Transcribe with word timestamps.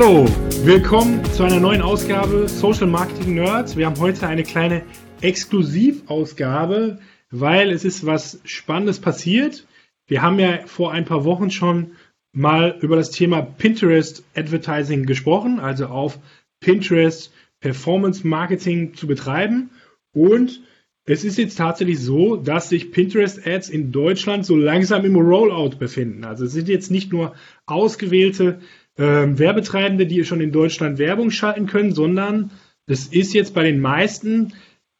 Hallo, 0.00 0.26
willkommen 0.62 1.24
zu 1.32 1.42
einer 1.42 1.58
neuen 1.58 1.82
Ausgabe 1.82 2.48
Social 2.48 2.86
Marketing 2.86 3.34
Nerds. 3.34 3.76
Wir 3.76 3.86
haben 3.86 3.98
heute 3.98 4.28
eine 4.28 4.44
kleine 4.44 4.82
Exklusivausgabe, 5.22 7.00
weil 7.32 7.72
es 7.72 7.84
ist 7.84 8.06
was 8.06 8.38
Spannendes 8.44 9.00
passiert. 9.00 9.66
Wir 10.06 10.22
haben 10.22 10.38
ja 10.38 10.60
vor 10.66 10.92
ein 10.92 11.04
paar 11.04 11.24
Wochen 11.24 11.50
schon 11.50 11.96
mal 12.30 12.78
über 12.80 12.94
das 12.94 13.10
Thema 13.10 13.42
Pinterest 13.42 14.22
Advertising 14.36 15.04
gesprochen, 15.04 15.58
also 15.58 15.86
auf 15.86 16.20
Pinterest 16.60 17.32
Performance 17.58 18.24
Marketing 18.24 18.94
zu 18.94 19.08
betreiben. 19.08 19.70
Und 20.12 20.62
es 21.06 21.24
ist 21.24 21.38
jetzt 21.38 21.58
tatsächlich 21.58 21.98
so, 21.98 22.36
dass 22.36 22.68
sich 22.68 22.92
Pinterest 22.92 23.44
Ads 23.44 23.68
in 23.68 23.90
Deutschland 23.90 24.46
so 24.46 24.54
langsam 24.54 25.04
im 25.04 25.16
Rollout 25.16 25.76
befinden. 25.80 26.22
Also 26.22 26.44
es 26.44 26.52
sind 26.52 26.68
jetzt 26.68 26.92
nicht 26.92 27.12
nur 27.12 27.34
ausgewählte 27.66 28.60
äh, 28.98 29.38
Werbetreibende, 29.38 30.06
die 30.06 30.24
schon 30.24 30.40
in 30.40 30.52
Deutschland 30.52 30.98
Werbung 30.98 31.30
schalten 31.30 31.66
können, 31.66 31.94
sondern 31.94 32.50
es 32.86 33.06
ist 33.06 33.32
jetzt 33.32 33.54
bei 33.54 33.62
den 33.62 33.80
meisten 33.80 34.52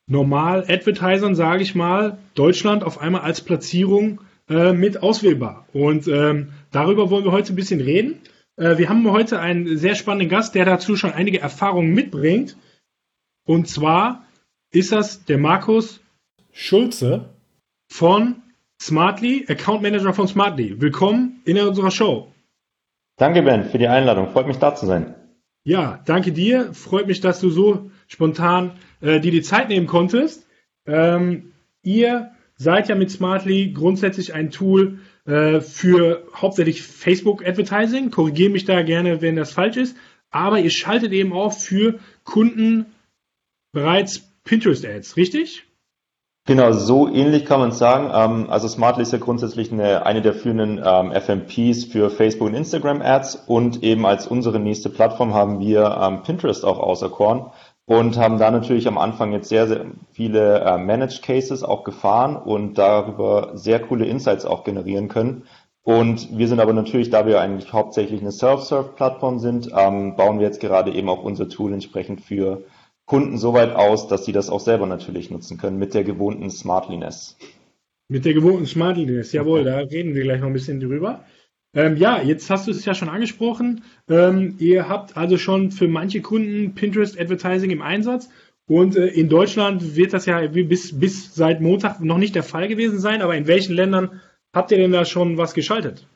normal 0.08 0.64
Advertisern, 0.68 1.34
sage 1.34 1.62
ich 1.62 1.74
mal, 1.74 2.18
Deutschland 2.34 2.82
auf 2.84 3.00
einmal 3.00 3.22
als 3.22 3.40
Platzierung 3.42 4.20
äh, 4.48 4.72
mit 4.72 5.02
auswählbar. 5.02 5.66
Und 5.72 6.08
ähm, 6.08 6.52
darüber 6.70 7.10
wollen 7.10 7.24
wir 7.24 7.32
heute 7.32 7.52
ein 7.52 7.56
bisschen 7.56 7.80
reden. 7.80 8.20
Äh, 8.56 8.78
wir 8.78 8.88
haben 8.88 9.10
heute 9.10 9.40
einen 9.40 9.76
sehr 9.76 9.94
spannenden 9.94 10.30
Gast, 10.30 10.54
der 10.54 10.64
dazu 10.64 10.96
schon 10.96 11.12
einige 11.12 11.40
Erfahrungen 11.40 11.92
mitbringt. 11.92 12.56
Und 13.46 13.68
zwar 13.68 14.24
ist 14.70 14.92
das 14.92 15.24
der 15.24 15.38
Markus 15.38 16.00
Schulze 16.52 17.30
von 17.90 18.36
Smartly, 18.80 19.46
Account 19.48 19.82
Manager 19.82 20.12
von 20.12 20.28
Smartly. 20.28 20.80
Willkommen 20.80 21.40
in 21.44 21.58
unserer 21.58 21.90
Show. 21.90 22.32
Danke, 23.18 23.42
Ben, 23.42 23.64
für 23.64 23.78
die 23.78 23.88
Einladung. 23.88 24.30
Freut 24.30 24.46
mich, 24.46 24.58
da 24.58 24.74
zu 24.74 24.86
sein. 24.86 25.14
Ja, 25.64 26.00
danke 26.06 26.32
dir. 26.32 26.72
Freut 26.72 27.08
mich, 27.08 27.20
dass 27.20 27.40
du 27.40 27.50
so 27.50 27.90
spontan 28.06 28.72
äh, 29.00 29.20
dir 29.20 29.32
die 29.32 29.42
Zeit 29.42 29.68
nehmen 29.68 29.86
konntest. 29.86 30.46
Ähm, 30.86 31.52
ihr 31.82 32.30
seid 32.54 32.88
ja 32.88 32.94
mit 32.94 33.10
Smartly 33.10 33.72
grundsätzlich 33.72 34.34
ein 34.34 34.50
Tool 34.50 35.00
äh, 35.26 35.60
für 35.60 36.26
hauptsächlich 36.34 36.82
Facebook 36.82 37.46
Advertising. 37.46 38.10
Korrigiere 38.10 38.50
mich 38.50 38.64
da 38.64 38.82
gerne, 38.82 39.20
wenn 39.20 39.36
das 39.36 39.52
falsch 39.52 39.76
ist. 39.76 39.96
Aber 40.30 40.60
ihr 40.60 40.70
schaltet 40.70 41.12
eben 41.12 41.32
auch 41.32 41.52
für 41.52 41.98
Kunden 42.24 42.86
bereits 43.72 44.20
Pinterest 44.44 44.86
Ads, 44.86 45.16
richtig? 45.16 45.67
Genau, 46.48 46.72
so 46.72 47.08
ähnlich 47.08 47.44
kann 47.44 47.60
man 47.60 47.72
sagen. 47.72 48.10
Ähm, 48.10 48.48
also 48.48 48.68
Smartly 48.68 49.02
ist 49.02 49.12
ja 49.12 49.18
grundsätzlich 49.18 49.70
eine, 49.70 50.06
eine 50.06 50.22
der 50.22 50.32
führenden 50.32 50.80
ähm, 50.82 51.12
FMPs 51.12 51.84
für 51.84 52.08
Facebook 52.08 52.48
und 52.48 52.54
Instagram 52.54 53.02
Ads 53.02 53.44
und 53.46 53.82
eben 53.82 54.06
als 54.06 54.26
unsere 54.26 54.58
nächste 54.58 54.88
Plattform 54.88 55.34
haben 55.34 55.60
wir 55.60 55.98
ähm, 56.00 56.22
Pinterest 56.22 56.64
auch 56.64 56.78
auserkoren 56.78 57.50
und 57.84 58.16
haben 58.16 58.38
da 58.38 58.50
natürlich 58.50 58.88
am 58.88 58.96
Anfang 58.96 59.32
jetzt 59.32 59.50
sehr, 59.50 59.68
sehr 59.68 59.84
viele 60.10 60.60
äh, 60.60 60.78
Managed 60.78 61.22
Cases 61.22 61.62
auch 61.62 61.84
gefahren 61.84 62.36
und 62.36 62.78
darüber 62.78 63.50
sehr 63.52 63.80
coole 63.80 64.06
Insights 64.06 64.46
auch 64.46 64.64
generieren 64.64 65.08
können. 65.08 65.42
Und 65.82 66.38
wir 66.38 66.48
sind 66.48 66.60
aber 66.60 66.72
natürlich, 66.72 67.10
da 67.10 67.26
wir 67.26 67.42
eigentlich 67.42 67.74
hauptsächlich 67.74 68.22
eine 68.22 68.32
Self-Serve-Plattform 68.32 69.38
sind, 69.38 69.70
bauen 69.70 70.38
wir 70.38 70.46
jetzt 70.46 70.60
gerade 70.60 70.92
eben 70.92 71.08
auch 71.08 71.22
unser 71.22 71.48
Tool 71.48 71.72
entsprechend 71.72 72.20
für 72.20 72.62
Kunden 73.08 73.38
so 73.38 73.54
weit 73.54 73.74
aus, 73.74 74.06
dass 74.06 74.26
sie 74.26 74.32
das 74.32 74.50
auch 74.50 74.60
selber 74.60 74.86
natürlich 74.86 75.30
nutzen 75.30 75.56
können 75.56 75.78
mit 75.78 75.94
der 75.94 76.04
gewohnten 76.04 76.50
Smartliness. 76.50 77.38
Mit 78.08 78.26
der 78.26 78.34
gewohnten 78.34 78.66
Smartliness, 78.66 79.32
jawohl, 79.32 79.64
da 79.64 79.78
reden 79.78 80.14
wir 80.14 80.22
gleich 80.22 80.40
noch 80.40 80.46
ein 80.46 80.52
bisschen 80.52 80.78
drüber. 80.78 81.24
Ähm, 81.74 81.96
ja, 81.96 82.20
jetzt 82.20 82.50
hast 82.50 82.66
du 82.66 82.70
es 82.70 82.84
ja 82.84 82.94
schon 82.94 83.08
angesprochen. 83.08 83.82
Ähm, 84.10 84.56
ihr 84.58 84.90
habt 84.90 85.16
also 85.16 85.38
schon 85.38 85.70
für 85.70 85.88
manche 85.88 86.20
Kunden 86.20 86.74
Pinterest 86.74 87.18
Advertising 87.18 87.70
im 87.70 87.82
Einsatz. 87.82 88.28
Und 88.68 88.94
äh, 88.96 89.06
in 89.06 89.30
Deutschland 89.30 89.96
wird 89.96 90.12
das 90.12 90.26
ja 90.26 90.46
bis, 90.46 90.98
bis 91.00 91.34
seit 91.34 91.62
Montag 91.62 92.00
noch 92.00 92.18
nicht 92.18 92.34
der 92.34 92.42
Fall 92.42 92.68
gewesen 92.68 92.98
sein. 92.98 93.22
Aber 93.22 93.36
in 93.36 93.46
welchen 93.46 93.74
Ländern 93.74 94.20
habt 94.52 94.70
ihr 94.70 94.78
denn 94.78 94.92
da 94.92 95.06
schon 95.06 95.38
was 95.38 95.54
geschaltet? 95.54 96.06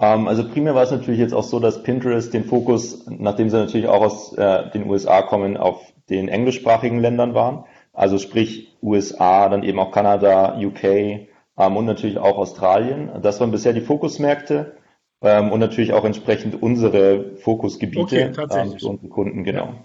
Ähm, 0.00 0.26
also 0.26 0.48
primär 0.48 0.74
war 0.74 0.82
es 0.82 0.90
natürlich 0.90 1.20
jetzt 1.20 1.34
auch 1.34 1.44
so, 1.44 1.60
dass 1.60 1.84
Pinterest 1.84 2.34
den 2.34 2.44
Fokus, 2.44 3.06
nachdem 3.08 3.48
sie 3.48 3.56
natürlich 3.56 3.86
auch 3.86 4.02
aus 4.02 4.32
äh, 4.32 4.70
den 4.70 4.88
USA 4.88 5.22
kommen, 5.22 5.56
auf 5.56 5.92
den 6.10 6.28
englischsprachigen 6.28 7.00
Ländern 7.00 7.34
waren. 7.34 7.64
Also 7.92 8.18
sprich 8.18 8.76
USA, 8.82 9.48
dann 9.48 9.62
eben 9.62 9.78
auch 9.78 9.92
Kanada, 9.92 10.58
UK 10.58 10.84
ähm, 10.84 11.76
und 11.76 11.84
natürlich 11.84 12.18
auch 12.18 12.38
Australien. 12.38 13.10
Das 13.22 13.40
waren 13.40 13.50
bisher 13.50 13.72
die 13.72 13.80
Fokusmärkte 13.80 14.76
ähm, 15.22 15.52
und 15.52 15.60
natürlich 15.60 15.92
auch 15.92 16.04
entsprechend 16.04 16.62
unsere 16.62 17.36
Fokusgebiete 17.36 18.32
okay, 18.32 18.32
ähm, 18.50 18.78
für 18.78 18.86
unsere 18.86 19.08
Kunden, 19.08 19.44
genau. 19.44 19.84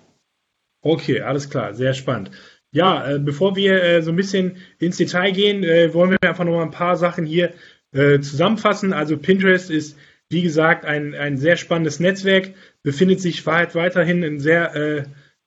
Okay, 0.81 1.21
alles 1.21 1.49
klar, 1.49 1.73
sehr 1.73 1.93
spannend. 1.93 2.31
Ja, 2.71 3.09
äh, 3.09 3.19
bevor 3.19 3.55
wir 3.55 3.81
äh, 3.81 4.01
so 4.01 4.11
ein 4.11 4.15
bisschen 4.15 4.57
ins 4.79 4.97
Detail 4.97 5.31
gehen, 5.31 5.63
äh, 5.63 5.93
wollen 5.93 6.11
wir 6.11 6.29
einfach 6.29 6.43
noch 6.43 6.53
mal 6.53 6.63
ein 6.63 6.71
paar 6.71 6.97
Sachen 6.97 7.25
hier 7.25 7.53
äh, 7.93 8.19
zusammenfassen. 8.19 8.93
Also 8.93 9.17
Pinterest 9.17 9.71
ist, 9.71 9.97
wie 10.29 10.41
gesagt, 10.41 10.85
ein, 10.85 11.15
ein 11.15 11.37
sehr 11.37 11.55
spannendes 11.55 11.99
Netzwerk, 11.99 12.53
befindet 12.83 13.21
sich 13.21 13.45
weit 13.45 13.75
weiterhin 13.75 14.23
in 14.23 14.39
sehr 14.39 14.75
äh, 14.75 15.03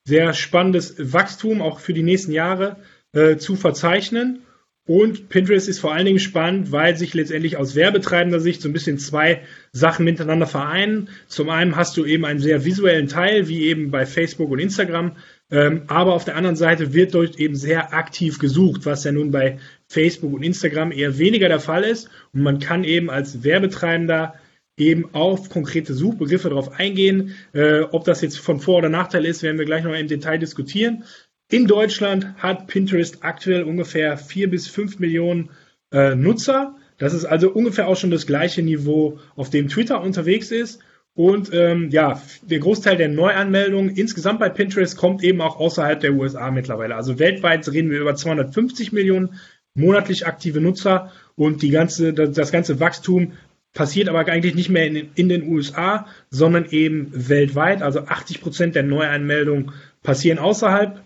sehr 0.09 0.33
spannendes 0.33 0.95
Wachstum 0.99 1.61
auch 1.63 1.81
für 1.81 1.93
die 1.93 2.03
nächsten 2.03 2.33
Jahre 2.33 2.77
äh, 3.13 3.37
zu 3.37 3.57
verzeichnen. 3.57 4.41
Und 4.87 5.29
Pinterest 5.29 5.69
ist 5.69 5.81
vor 5.81 5.93
allen 5.93 6.07
Dingen 6.07 6.19
spannend, 6.19 6.73
weil 6.73 6.97
sich 6.97 7.13
letztendlich 7.13 7.59
aus 7.59 7.75
werbetreibender 7.75 8.41
Sicht 8.41 8.63
so 8.63 8.71
ein 8.71 8.73
bisschen 8.73 8.99
zwei 8.99 9.43
Sachen 9.71 10.07
miteinander 10.07 10.47
vereinen. 10.47 11.11
Zum 11.27 11.51
einen 11.51 11.77
hast 11.77 11.99
du 11.99 12.07
eben 12.07 12.25
einen 12.25 12.41
sehr 12.41 12.65
visuellen 12.65 13.07
Teil, 13.07 13.49
wie 13.49 13.67
eben 13.67 13.91
bei 13.91 14.07
Facebook 14.07 14.51
und 14.51 14.61
Instagram. 14.61 15.13
Ähm, 15.51 15.83
aber 15.89 16.15
auf 16.15 16.25
der 16.25 16.37
anderen 16.37 16.57
Seite 16.57 16.95
wird 16.95 17.15
dort 17.15 17.39
eben 17.39 17.55
sehr 17.55 17.93
aktiv 17.93 18.39
gesucht, 18.39 18.87
was 18.87 19.05
ja 19.05 19.13
nun 19.13 19.31
bei 19.31 19.59
Facebook 19.89 20.33
und 20.33 20.43
Instagram 20.43 20.91
eher 20.91 21.19
weniger 21.19 21.49
der 21.49 21.61
Fall 21.61 21.85
ist. 21.85 22.09
Und 22.33 22.41
man 22.41 22.59
kann 22.59 22.83
eben 22.83 23.11
als 23.11 23.45
Werbetreibender 23.45 24.37
eben 24.79 25.15
auf 25.15 25.51
konkrete 25.51 25.95
Suchbegriffe 25.95 26.49
darauf 26.49 26.79
eingehen. 26.79 27.35
Äh, 27.53 27.81
ob 27.83 28.05
das 28.05 28.21
jetzt 28.21 28.39
von 28.39 28.61
Vor- 28.61 28.79
oder 28.79 28.89
Nachteil 28.89 29.25
ist, 29.25 29.43
werden 29.43 29.59
wir 29.59 29.67
gleich 29.67 29.85
noch 29.85 29.95
im 29.95 30.09
Detail 30.09 30.39
diskutieren. 30.39 31.05
In 31.51 31.67
Deutschland 31.67 32.35
hat 32.39 32.67
Pinterest 32.67 33.25
aktuell 33.25 33.63
ungefähr 33.63 34.19
vier 34.19 34.51
bis 34.51 34.69
fünf 34.69 34.99
Millionen 34.99 35.51
äh, 35.93 36.15
Nutzer. 36.15 36.77
Das 36.99 37.15
ist 37.15 37.25
also 37.25 37.51
ungefähr 37.51 37.89
auch 37.89 37.97
schon 37.97 38.11
das 38.11 38.27
gleiche 38.27 38.63
Niveau, 38.63 39.19
auf 39.37 39.51
dem 39.51 39.69
Twitter 39.69 40.03
unterwegs 40.03 40.51
ist. 40.51 40.81
Und 41.15 41.53
ähm, 41.53 41.91
ja, 41.91 42.23
der 42.43 42.61
Großteil 42.61 42.97
der 42.97 43.09
Neuanmeldungen 43.09 43.91
insgesamt 43.91 44.39
bei 44.39 44.51
Pinterest 44.51 44.97
kommt 44.97 45.25
eben 45.25 45.41
auch 45.41 45.59
außerhalb 45.59 45.99
der 45.99 46.15
USA 46.15 46.51
mittlerweile. 46.51 46.95
Also 46.95 47.19
weltweit 47.19 47.67
reden 47.73 47.91
wir 47.91 48.01
über 48.01 48.15
250 48.15 48.93
Millionen 48.93 49.35
monatlich 49.75 50.27
aktive 50.27 50.61
Nutzer 50.61 51.11
und 51.35 51.63
die 51.63 51.71
ganze, 51.71 52.13
das 52.13 52.53
ganze 52.53 52.79
Wachstum 52.79 53.33
passiert 53.75 54.09
aber 54.09 54.27
eigentlich 54.27 54.55
nicht 54.55 54.71
mehr 54.71 54.87
in, 54.87 55.11
in 55.15 55.29
den 55.29 55.49
USA, 55.49 56.07
sondern 56.31 56.67
eben 56.71 57.11
weltweit. 57.29 57.83
Also 57.83 58.01
80 58.01 58.41
Prozent 58.41 58.75
der 58.75 58.83
Neueinmeldungen 58.83 59.73
passieren 60.03 60.39
außerhalb. 60.39 61.03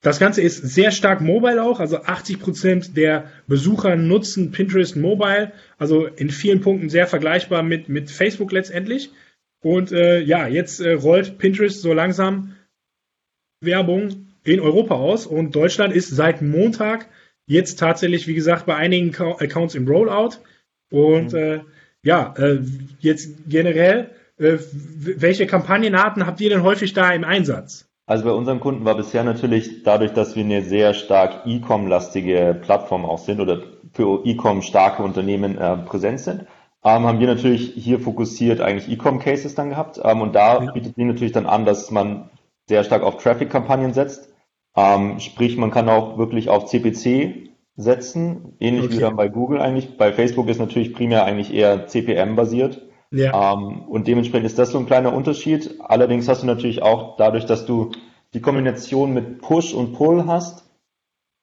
Das 0.00 0.20
Ganze 0.20 0.42
ist 0.42 0.62
sehr 0.62 0.92
stark 0.92 1.20
mobile 1.20 1.62
auch, 1.62 1.80
also 1.80 2.02
80 2.02 2.38
Prozent 2.38 2.96
der 2.96 3.32
Besucher 3.48 3.96
nutzen 3.96 4.52
Pinterest 4.52 4.94
Mobile, 4.94 5.52
also 5.76 6.06
in 6.06 6.30
vielen 6.30 6.60
Punkten 6.60 6.88
sehr 6.88 7.08
vergleichbar 7.08 7.64
mit, 7.64 7.88
mit 7.88 8.10
Facebook 8.10 8.52
letztendlich. 8.52 9.10
Und 9.60 9.90
äh, 9.90 10.20
ja, 10.20 10.46
jetzt 10.46 10.80
äh, 10.80 10.92
rollt 10.92 11.38
Pinterest 11.38 11.82
so 11.82 11.92
langsam 11.92 12.54
Werbung 13.60 14.28
in 14.44 14.60
Europa 14.60 14.94
aus 14.94 15.26
und 15.26 15.56
Deutschland 15.56 15.92
ist 15.92 16.10
seit 16.10 16.42
Montag 16.42 17.08
jetzt 17.46 17.78
tatsächlich, 17.78 18.28
wie 18.28 18.34
gesagt, 18.34 18.66
bei 18.66 18.76
einigen 18.76 19.14
Accounts 19.16 19.74
im 19.74 19.88
Rollout. 19.88 20.38
Und 20.90 21.32
mhm. 21.32 21.38
äh, 21.38 21.60
ja, 22.02 22.34
äh, 22.36 22.60
jetzt 23.00 23.48
generell, 23.48 24.10
äh, 24.38 24.58
welche 24.60 25.46
Kampagnenarten 25.46 26.26
habt 26.26 26.40
ihr 26.40 26.50
denn 26.50 26.62
häufig 26.62 26.92
da 26.92 27.10
im 27.10 27.24
Einsatz? 27.24 27.88
Also 28.06 28.24
bei 28.24 28.32
unseren 28.32 28.60
Kunden 28.60 28.84
war 28.86 28.96
bisher 28.96 29.22
natürlich 29.22 29.82
dadurch, 29.82 30.12
dass 30.12 30.34
wir 30.34 30.42
eine 30.42 30.62
sehr 30.62 30.94
stark 30.94 31.46
E-Com-lastige 31.46 32.58
Plattform 32.62 33.04
auch 33.04 33.18
sind 33.18 33.40
oder 33.40 33.62
für 33.92 34.24
E-Com 34.24 34.62
starke 34.62 35.02
Unternehmen 35.02 35.58
äh, 35.58 35.76
präsent 35.76 36.20
sind, 36.20 36.46
ähm, 36.84 37.04
haben 37.04 37.20
wir 37.20 37.26
natürlich 37.26 37.74
hier 37.74 38.00
fokussiert 38.00 38.60
eigentlich 38.60 38.90
E-Com-Cases 38.90 39.54
dann 39.54 39.70
gehabt. 39.70 40.00
Ähm, 40.02 40.22
und 40.22 40.34
da 40.34 40.62
ja. 40.62 40.70
bietet 40.70 40.94
sich 40.94 41.04
natürlich 41.04 41.32
dann 41.32 41.46
an, 41.46 41.66
dass 41.66 41.90
man 41.90 42.30
sehr 42.66 42.84
stark 42.84 43.02
auf 43.02 43.22
Traffic-Kampagnen 43.22 43.92
setzt. 43.92 44.32
Ähm, 44.76 45.18
sprich, 45.20 45.56
man 45.56 45.70
kann 45.70 45.88
auch 45.88 46.16
wirklich 46.16 46.48
auf 46.48 46.66
CPC 46.66 47.47
setzen, 47.78 48.56
ähnlich 48.58 48.86
okay. 48.86 48.96
wie 48.96 49.00
dann 49.00 49.16
bei 49.16 49.28
Google 49.28 49.60
eigentlich. 49.60 49.96
Bei 49.96 50.12
Facebook 50.12 50.48
ist 50.48 50.58
natürlich 50.58 50.92
primär 50.92 51.24
eigentlich 51.24 51.54
eher 51.54 51.86
CPM 51.86 52.34
basiert. 52.34 52.82
Ja. 53.10 53.54
Ähm, 53.54 53.82
und 53.88 54.08
dementsprechend 54.08 54.46
ist 54.46 54.58
das 54.58 54.72
so 54.72 54.78
ein 54.78 54.86
kleiner 54.86 55.14
Unterschied. 55.14 55.76
Allerdings 55.78 56.28
hast 56.28 56.42
du 56.42 56.46
natürlich 56.46 56.82
auch 56.82 57.16
dadurch, 57.16 57.46
dass 57.46 57.64
du 57.64 57.92
die 58.34 58.40
Kombination 58.40 59.14
mit 59.14 59.40
Push 59.40 59.72
und 59.72 59.94
Pull 59.94 60.26
hast, 60.26 60.68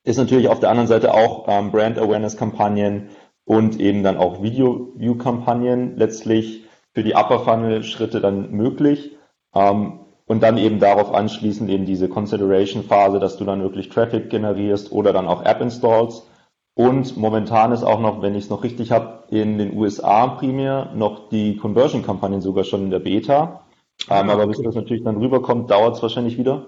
ist 0.03 0.17
natürlich 0.17 0.49
auf 0.49 0.59
der 0.59 0.69
anderen 0.69 0.87
Seite 0.87 1.13
auch 1.13 1.47
ähm, 1.47 1.71
Brand 1.71 1.97
Awareness 1.97 2.37
Kampagnen 2.37 3.09
und 3.45 3.79
eben 3.79 4.03
dann 4.03 4.17
auch 4.17 4.43
Video 4.43 4.91
View 4.97 5.15
Kampagnen 5.15 5.97
letztlich 5.97 6.65
für 6.93 7.03
die 7.03 7.15
Upper 7.15 7.39
Funnel 7.39 7.83
Schritte 7.83 8.19
dann 8.19 8.51
möglich. 8.51 9.15
Ähm, 9.55 10.05
und 10.27 10.42
dann 10.42 10.57
eben 10.57 10.80
darauf 10.80 11.13
anschließend 11.13 11.69
eben 11.69 11.86
diese 11.86 12.10
Consideration 12.10 12.83
Phase, 12.83 13.19
dass 13.19 13.38
du 13.38 13.45
dann 13.45 13.62
wirklich 13.62 13.89
Traffic 13.89 14.30
generierst 14.30 14.92
oder 14.92 15.13
dann 15.13 15.27
auch 15.27 15.44
App 15.44 15.62
installs. 15.62 16.27
Und 16.74 17.16
momentan 17.16 17.72
ist 17.72 17.83
auch 17.83 18.00
noch, 18.00 18.22
wenn 18.22 18.36
ich 18.36 18.45
es 18.45 18.50
noch 18.50 18.63
richtig 18.63 18.92
habe, 18.92 19.24
in 19.30 19.57
den 19.57 19.77
USA 19.77 20.27
primär 20.27 20.92
noch 20.94 21.30
die 21.30 21.56
Conversion-Kampagnen 21.57 22.42
sogar 22.42 22.63
schon 22.63 22.83
in 22.83 22.89
der 22.89 23.00
Beta. 23.00 23.62
Ähm, 24.10 24.30
aber 24.30 24.48
bis 24.48 24.62
das 24.62 24.75
natürlich 24.75 25.04
dann 25.04 25.18
rüberkommt, 25.18 25.72
dauert 25.72 25.95
es 25.95 26.01
wahrscheinlich 26.01 26.38
wieder. 26.38 26.66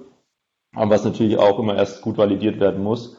Aber 0.73 0.91
was 0.91 1.03
natürlich 1.03 1.37
auch 1.37 1.59
immer 1.59 1.75
erst 1.75 2.01
gut 2.01 2.17
validiert 2.17 2.59
werden 2.59 2.83
muss, 2.83 3.17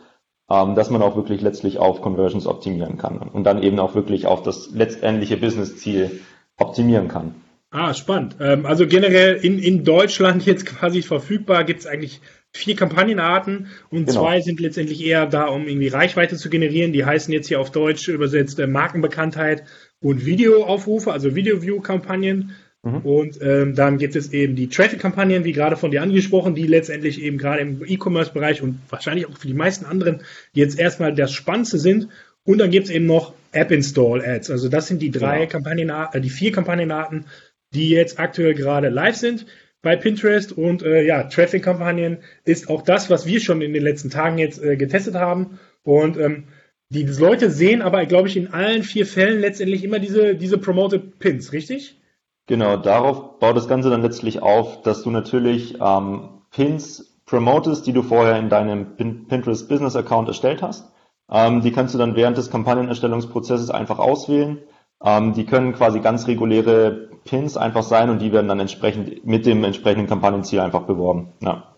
ähm, 0.49 0.75
dass 0.75 0.91
man 0.91 1.03
auch 1.03 1.17
wirklich 1.17 1.43
letztlich 1.43 1.79
auf 1.79 2.01
Conversions 2.01 2.47
optimieren 2.47 2.97
kann 2.97 3.19
und 3.19 3.45
dann 3.45 3.63
eben 3.63 3.79
auch 3.79 3.95
wirklich 3.95 4.27
auf 4.27 4.43
das 4.43 4.71
letztendliche 4.71 5.37
Business-Ziel 5.37 6.21
optimieren 6.57 7.09
kann. 7.09 7.35
Ah, 7.71 7.93
spannend. 7.93 8.37
Ähm, 8.41 8.65
also 8.65 8.87
generell 8.87 9.37
in, 9.37 9.59
in 9.59 9.85
Deutschland 9.85 10.47
jetzt 10.47 10.65
quasi 10.65 11.03
verfügbar 11.03 11.65
gibt 11.65 11.81
es 11.81 11.87
eigentlich 11.87 12.21
vier 12.53 12.77
Kampagnenarten 12.77 13.69
und 13.91 14.07
genau. 14.07 14.21
zwei 14.21 14.41
sind 14.41 14.59
letztendlich 14.59 15.05
eher 15.05 15.27
da, 15.27 15.47
um 15.47 15.69
irgendwie 15.69 15.89
Reichweite 15.89 16.37
zu 16.37 16.49
generieren. 16.49 16.93
Die 16.93 17.05
heißen 17.05 17.33
jetzt 17.33 17.49
hier 17.49 17.61
auf 17.61 17.71
Deutsch 17.71 18.09
übersetzt 18.09 18.59
äh, 18.59 18.67
Markenbekanntheit 18.67 19.65
und 20.01 20.25
Videoaufrufe, 20.25 21.13
also 21.13 21.35
Video-View-Kampagnen. 21.35 22.57
Mhm. 22.83 22.99
Und 22.99 23.39
ähm, 23.43 23.75
dann 23.75 23.99
gibt 23.99 24.17
es 24.17 24.33
eben 24.33 24.57
die 24.57 24.69
Traffic-Kampagnen, 24.69 25.45
wie 25.45 25.53
gerade 25.53 25.77
von 25.77 25.91
dir 25.91 26.03
angesprochen, 26.03 26.55
die 26.55 26.67
letztendlich 26.67 27.21
eben 27.21 27.37
gerade 27.37 27.61
im 27.61 27.85
E-Commerce-Bereich 27.85 28.63
und 28.63 28.81
wahrscheinlich 28.89 29.27
auch 29.27 29.37
für 29.37 29.49
die 29.49 29.55
meisten 29.55 29.85
anderen 29.85 30.23
jetzt 30.53 30.79
erstmal 30.79 31.15
das 31.15 31.33
Spannendste 31.33 31.79
sind. 31.79 32.09
Und 32.45 32.59
dann 32.59 32.71
gibt 32.71 32.87
es 32.87 32.93
eben 32.93 33.05
noch 33.05 33.35
App-Install-Ads. 33.53 34.51
Also 34.51 34.69
das 34.69 34.87
sind 34.87 35.03
die 35.03 35.11
drei 35.11 35.41
genau. 35.41 35.51
Kampagnenarten, 35.51 36.19
äh, 36.19 36.23
die 36.23 36.31
vier 36.31 36.53
Kampagnenarten, 36.53 37.27
die 37.75 37.91
jetzt 37.91 38.19
aktuell 38.19 38.55
gerade 38.55 38.89
live 38.89 39.17
sind 39.17 39.47
bei 39.83 39.97
Pinterest. 39.97 40.53
Und 40.53 40.83
äh, 40.83 41.03
ja, 41.05 41.25
Traffic-Kampagnen 41.25 42.19
ist 42.45 42.69
auch 42.69 42.83
das, 42.83 43.11
was 43.11 43.27
wir 43.27 43.41
schon 43.41 43.63
in 43.63 43.73
den 43.73 43.83
letzten 43.83 44.11
Tagen 44.11 44.39
jetzt 44.39 44.63
äh, 44.63 44.77
getestet 44.77 45.15
haben. 45.15 45.59
Und 45.83 46.17
ähm, 46.17 46.49
die 46.91 47.05
Leute 47.05 47.51
sehen 47.51 47.83
aber, 47.83 48.07
glaube 48.07 48.29
ich, 48.29 48.37
in 48.37 48.53
allen 48.53 48.83
vier 48.83 49.07
Fällen 49.07 49.41
letztendlich 49.41 49.85
immer 49.85 49.99
diese, 49.99 50.35
diese 50.35 50.59
Promoted 50.59 51.19
Pins, 51.19 51.53
richtig? 51.53 52.01
Genau, 52.47 52.79
darauf 52.79 53.39
baut 53.41 53.57
das 53.57 53.69
Ganze 53.69 53.91
dann 53.91 54.01
letztlich 54.01 54.41
auf, 54.41 54.83
dass 54.83 55.03
du 55.03 55.11
natürlich 55.11 55.77
ähm, 55.83 56.41
Pins 56.51 57.21
promotest, 57.27 57.87
die 57.87 57.93
du 57.93 58.03
vorher 58.03 58.39
in 58.39 58.49
deinem 58.49 58.97
Pinterest 58.97 59.69
Business 59.69 59.97
Account 59.97 60.29
erstellt 60.29 60.63
hast. 60.63 60.91
Ähm, 61.31 61.61
die 61.61 61.73
kannst 61.73 61.93
du 61.93 61.99
dann 61.99 62.17
während 62.17 62.39
des 62.39 62.51
Kampagnenerstellungsprozesses 62.51 63.71
einfach 63.71 63.99
auswählen. 63.99 64.59
Ähm, 65.03 65.33
die 65.33 65.47
können 65.47 65.73
quasi 65.73 66.01
ganz 66.01 66.27
reguläre 66.27 67.09
Pins 67.25 67.57
einfach 67.57 67.83
sein 67.83 68.11
und 68.11 68.21
die 68.21 68.33
werden 68.33 68.49
dann 68.49 68.61
entsprechend 68.61 69.25
mit 69.27 69.47
dem 69.47 69.65
entsprechenden 69.65 70.09
Kampagnenziel 70.09 70.61
einfach 70.61 70.83
beworben. 70.83 71.33
Ja. 71.41 71.75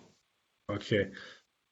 Okay. 0.68 1.12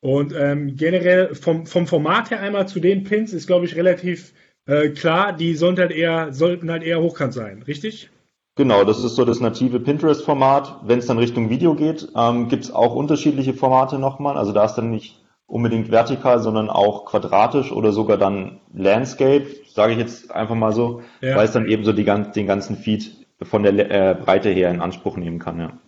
Und 0.00 0.34
ähm, 0.36 0.76
generell 0.76 1.34
vom, 1.34 1.66
vom 1.66 1.86
Format 1.86 2.30
her 2.30 2.40
einmal 2.40 2.68
zu 2.68 2.80
den 2.80 3.04
Pins 3.04 3.32
ist, 3.32 3.46
glaube 3.46 3.64
ich, 3.64 3.76
relativ 3.76 4.32
äh, 4.66 4.90
klar, 4.90 5.32
die 5.32 5.54
sollten 5.54 5.80
halt 5.80 5.92
eher, 5.92 6.32
sollten 6.32 6.70
halt 6.70 6.82
eher 6.82 7.00
hochkant 7.00 7.32
sein, 7.32 7.62
richtig? 7.62 8.10
Genau, 8.56 8.84
das 8.84 9.02
ist 9.02 9.14
so 9.14 9.24
das 9.24 9.40
native 9.40 9.80
Pinterest-Format. 9.80 10.80
Wenn 10.82 10.98
es 10.98 11.06
dann 11.06 11.18
Richtung 11.18 11.48
Video 11.48 11.74
geht, 11.74 12.08
ähm, 12.16 12.48
gibt 12.48 12.64
es 12.64 12.72
auch 12.72 12.94
unterschiedliche 12.94 13.54
Formate 13.54 13.98
nochmal. 13.98 14.36
Also 14.36 14.52
da 14.52 14.64
ist 14.64 14.74
dann 14.74 14.90
nicht 14.90 15.24
unbedingt 15.48 15.90
vertikal, 15.90 16.38
sondern 16.38 16.70
auch 16.70 17.06
quadratisch 17.06 17.72
oder 17.72 17.90
sogar 17.90 18.18
dann 18.18 18.60
Landscape, 18.72 19.46
sage 19.66 19.94
ich 19.94 19.98
jetzt 19.98 20.30
einfach 20.30 20.54
mal 20.54 20.72
so, 20.72 21.02
ja. 21.20 21.34
weil 21.34 21.46
es 21.46 21.52
dann 21.52 21.66
eben 21.66 21.84
so 21.84 21.92
die, 21.92 22.04
den 22.04 22.46
ganzen 22.46 22.76
Feed 22.76 23.26
von 23.42 23.62
der 23.62 23.90
äh, 23.90 24.14
Breite 24.14 24.50
her 24.50 24.70
in 24.70 24.80
Anspruch 24.80 25.16
nehmen 25.16 25.38
kann. 25.38 25.58
Ja. 25.58 25.78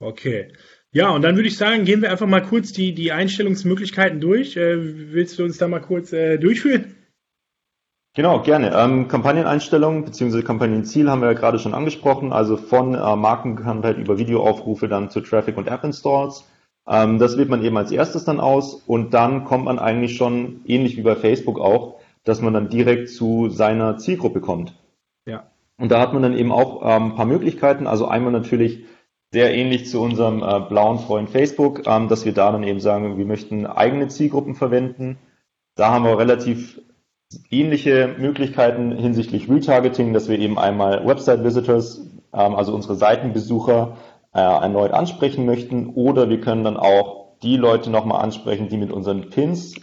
Okay. 0.00 0.52
Ja, 0.90 1.10
und 1.10 1.22
dann 1.22 1.36
würde 1.36 1.48
ich 1.48 1.56
sagen, 1.56 1.84
gehen 1.84 2.02
wir 2.02 2.10
einfach 2.10 2.26
mal 2.26 2.42
kurz 2.42 2.72
die, 2.72 2.94
die 2.94 3.12
Einstellungsmöglichkeiten 3.12 4.20
durch. 4.20 4.56
Äh, 4.56 5.12
willst 5.12 5.38
du 5.38 5.44
uns 5.44 5.58
da 5.58 5.68
mal 5.68 5.80
kurz 5.80 6.12
äh, 6.12 6.38
durchführen? 6.38 6.96
Genau, 8.14 8.40
gerne. 8.40 8.72
Ähm, 8.74 9.06
Kampagneneinstellungen 9.06 10.04
bzw. 10.04 10.42
Kampagnenziel 10.42 11.10
haben 11.10 11.20
wir 11.20 11.28
ja 11.28 11.38
gerade 11.38 11.58
schon 11.58 11.74
angesprochen, 11.74 12.32
also 12.32 12.56
von 12.56 12.94
äh, 12.94 13.16
Markenbekanntheit 13.16 13.98
über 13.98 14.18
Videoaufrufe 14.18 14.88
dann 14.88 15.10
zu 15.10 15.20
Traffic 15.20 15.58
und 15.58 15.68
App-Installs. 15.68 16.44
Ähm, 16.88 17.18
das 17.18 17.36
wählt 17.36 17.48
man 17.48 17.62
eben 17.62 17.76
als 17.76 17.90
erstes 17.90 18.24
dann 18.24 18.40
aus 18.40 18.74
und 18.86 19.14
dann 19.14 19.44
kommt 19.44 19.64
man 19.64 19.78
eigentlich 19.78 20.16
schon, 20.16 20.60
ähnlich 20.66 20.96
wie 20.96 21.02
bei 21.02 21.16
Facebook 21.16 21.58
auch, 21.58 21.96
dass 22.24 22.40
man 22.40 22.52
dann 22.52 22.68
direkt 22.68 23.08
zu 23.10 23.48
seiner 23.48 23.98
Zielgruppe 23.98 24.40
kommt. 24.40 24.74
Ja. 25.26 25.50
Und 25.78 25.90
da 25.90 26.00
hat 26.00 26.12
man 26.12 26.22
dann 26.22 26.36
eben 26.36 26.52
auch 26.52 26.82
ähm, 26.82 27.10
ein 27.10 27.14
paar 27.14 27.26
Möglichkeiten. 27.26 27.86
Also 27.86 28.06
einmal 28.06 28.32
natürlich 28.32 28.84
sehr 29.32 29.54
ähnlich 29.54 29.86
zu 29.86 30.00
unserem 30.00 30.42
äh, 30.42 30.60
blauen 30.60 30.98
Freund 30.98 31.30
Facebook, 31.30 31.86
ähm, 31.86 32.08
dass 32.08 32.24
wir 32.24 32.32
da 32.32 32.52
dann 32.52 32.62
eben 32.62 32.80
sagen, 32.80 33.18
wir 33.18 33.26
möchten 33.26 33.66
eigene 33.66 34.08
Zielgruppen 34.08 34.54
verwenden. 34.54 35.18
Da 35.74 35.90
haben 35.90 36.04
wir 36.04 36.18
relativ 36.18 36.80
ähnliche 37.50 38.14
Möglichkeiten 38.18 38.92
hinsichtlich 38.92 39.50
Retargeting, 39.50 40.12
dass 40.12 40.28
wir 40.28 40.38
eben 40.38 40.58
einmal 40.58 41.06
Website-Visitors, 41.06 42.06
ähm, 42.32 42.54
also 42.54 42.74
unsere 42.74 42.94
Seitenbesucher, 42.94 43.96
äh, 44.36 44.40
erneut 44.40 44.92
ansprechen 44.92 45.46
möchten 45.46 45.94
oder 45.94 46.28
wir 46.28 46.40
können 46.40 46.62
dann 46.62 46.76
auch 46.76 47.38
die 47.42 47.56
Leute 47.56 47.90
nochmal 47.90 48.22
ansprechen, 48.22 48.68
die 48.68 48.76
mit 48.76 48.92
unseren 48.92 49.30
Pins 49.30 49.74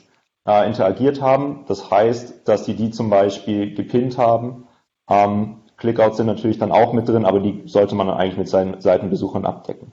äh, 0.48 0.68
interagiert 0.68 1.22
haben. 1.22 1.66
Das 1.68 1.90
heißt, 1.90 2.48
dass 2.48 2.66
sie 2.66 2.76
die 2.76 2.92
zum 2.92 3.10
Beispiel 3.10 3.74
gepinnt 3.74 4.18
haben. 4.18 4.68
Ähm, 5.10 5.64
Clickouts 5.78 6.18
sind 6.18 6.28
natürlich 6.28 6.60
dann 6.60 6.72
auch 6.72 6.94
mit 6.94 7.08
drin, 7.10 7.26
aber 7.26 7.40
die 7.40 7.64
sollte 7.66 7.96
man 7.96 8.08
dann 8.08 8.18
eigentlich 8.18 8.38
mit 8.38 8.48
seinen 8.48 8.80
Seitenbesuchern 8.80 9.46
abdecken. 9.46 9.92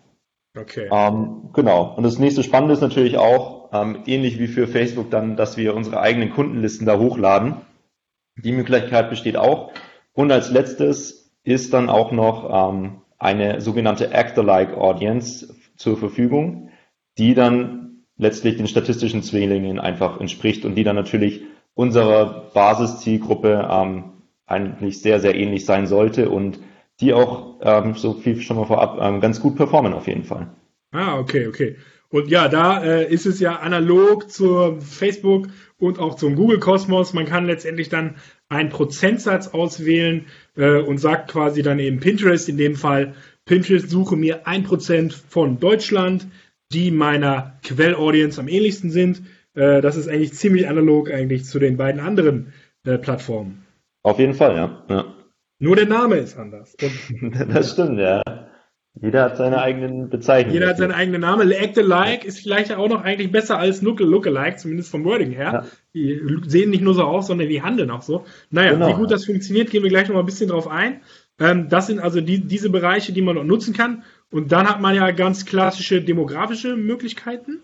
Okay. 0.59 0.89
Ähm, 0.93 1.51
genau. 1.55 1.95
Und 1.97 2.03
das 2.03 2.19
nächste 2.19 2.43
Spannende 2.43 2.75
ist 2.75 2.81
natürlich 2.81 3.17
auch, 3.17 3.71
ähm, 3.73 4.03
ähnlich 4.07 4.39
wie 4.39 4.49
für 4.49 4.67
Facebook 4.67 5.11
dann, 5.11 5.37
dass 5.37 5.57
wir 5.57 5.75
unsere 5.75 6.01
eigenen 6.01 6.31
Kundenlisten 6.31 6.87
da 6.87 6.99
hochladen. 6.99 7.57
Die 8.37 8.53
Möglichkeit 8.53 9.09
besteht 9.09 9.37
auch. 9.37 9.73
Und 10.13 10.31
als 10.33 10.51
letztes 10.51 11.33
ist 11.45 11.73
dann 11.73 11.89
auch 11.89 12.13
noch 12.13 12.71
ähm, 12.73 13.01
eine 13.21 13.61
sogenannte 13.61 14.13
Actor-like 14.13 14.77
Audience 14.77 15.55
zur 15.77 15.97
Verfügung, 15.97 16.71
die 17.19 17.35
dann 17.35 18.05
letztlich 18.17 18.57
den 18.57 18.67
statistischen 18.67 19.23
Zwillingen 19.23 19.79
einfach 19.79 20.21
entspricht 20.21 20.65
und 20.65 20.75
die 20.75 20.85
dann 20.85 20.97
natürlich 20.97 21.43
unserer 21.75 22.51
Basiszielgruppe 22.53 23.69
ähm, 23.71 24.05
eigentlich 24.47 25.01
sehr, 25.01 25.21
sehr 25.21 25.35
ähnlich 25.35 25.65
sein 25.65 25.87
sollte 25.87 26.31
und 26.31 26.59
die 27.01 27.15
auch, 27.15 27.61
ähm, 27.63 27.95
so 27.95 28.15
viel 28.15 28.41
schon 28.41 28.57
mal 28.57 28.67
vorab, 28.67 28.99
ähm, 29.01 29.21
ganz 29.21 29.41
gut 29.41 29.57
performen 29.57 29.93
auf 29.93 30.07
jeden 30.07 30.25
Fall. 30.25 30.49
Ah, 30.93 31.19
okay, 31.19 31.47
okay. 31.47 31.77
Und 32.11 32.29
ja, 32.29 32.49
da 32.49 32.83
äh, 32.83 33.13
ist 33.13 33.25
es 33.25 33.39
ja 33.39 33.57
analog 33.57 34.31
zur 34.31 34.81
Facebook 34.81 35.49
und 35.79 36.01
auch 36.01 36.17
zum 36.17 36.35
Google 36.35 36.59
Kosmos. 36.59 37.13
Man 37.13 37.25
kann 37.25 37.47
letztendlich 37.47 37.89
dann 37.89 38.17
einen 38.49 38.69
Prozentsatz 38.69 39.49
auswählen 39.49 40.27
äh, 40.57 40.81
und 40.81 40.99
sagt 40.99 41.31
quasi 41.31 41.63
dann 41.63 41.79
eben 41.79 42.01
Pinterest 42.01 42.49
in 42.49 42.57
dem 42.57 42.77
Fall, 42.77 43.15
Pinterest 43.45 43.91
suche 43.91 44.17
mir 44.17 44.47
ein 44.47 44.65
Prozent 44.65 45.13
von 45.13 45.59
Deutschland, 45.59 46.27
die 46.73 46.91
meiner 46.91 47.59
Quellaudience 47.63 48.39
am 48.39 48.49
ähnlichsten 48.49 48.91
sind. 48.91 49.23
Äh, 49.55 49.81
das 49.81 49.97
ist 49.97 50.09
eigentlich 50.09 50.35
ziemlich 50.35 50.69
analog 50.69 51.11
eigentlich 51.11 51.45
zu 51.45 51.59
den 51.59 51.77
beiden 51.77 52.01
anderen 52.01 52.53
äh, 52.85 52.99
Plattformen. 52.99 53.65
Auf 54.03 54.19
jeden 54.19 54.35
Fall, 54.35 54.57
ja. 54.57 54.85
ja. 54.89 55.15
Nur 55.59 55.77
der 55.77 55.87
Name 55.87 56.17
ist 56.17 56.39
anders. 56.39 56.75
Und, 57.21 57.35
das 57.53 57.73
stimmt, 57.73 57.99
ja. 57.99 58.23
Jeder 59.01 59.25
hat 59.25 59.37
seine 59.37 59.63
eigenen 59.63 60.11
Bezeichnungen. 60.11 60.55
Jeder 60.55 60.69
hat 60.69 60.79
seinen 60.79 60.93
eigenen 60.93 61.21
Namen. 61.21 61.51
Act 61.51 61.79
alike 61.79 62.27
ist 62.27 62.41
vielleicht 62.41 62.75
auch 62.75 62.89
noch 62.89 63.03
eigentlich 63.03 63.31
besser 63.31 63.59
als 63.59 63.83
Look, 63.83 64.01
look 64.01 64.27
alike, 64.27 64.57
zumindest 64.57 64.91
vom 64.91 65.05
Wording 65.05 65.31
her. 65.31 65.65
Ja. 65.65 65.67
Die 65.95 66.21
sehen 66.47 66.71
nicht 66.71 66.83
nur 66.83 66.95
so 66.95 67.05
aus, 67.05 67.29
sondern 67.29 67.49
die 67.49 67.63
handeln 67.63 67.91
auch 67.91 68.03
so. 68.03 68.25
Naja, 68.51 68.73
genau. 68.73 68.89
wie 68.89 68.95
gut 68.95 69.11
das 69.11 69.25
funktioniert, 69.27 69.71
gehen 69.71 69.83
wir 69.83 69.91
gleich 69.91 70.09
noch 70.09 70.15
mal 70.15 70.21
ein 70.21 70.27
bisschen 70.27 70.49
drauf 70.49 70.67
ein. 70.67 71.01
Ähm, 71.39 71.69
das 71.69 71.87
sind 71.87 72.01
also 72.01 72.21
die, 72.21 72.41
diese 72.41 72.69
Bereiche, 72.69 73.13
die 73.13 73.23
man 73.23 73.37
noch 73.37 73.45
nutzen 73.45 73.75
kann. 73.75 74.03
Und 74.31 74.53
dann 74.53 74.69
hat 74.69 74.81
man 74.81 74.95
ja 74.95 75.11
ganz 75.13 75.47
klassische 75.47 76.03
demografische 76.03 76.77
Möglichkeiten. 76.77 77.61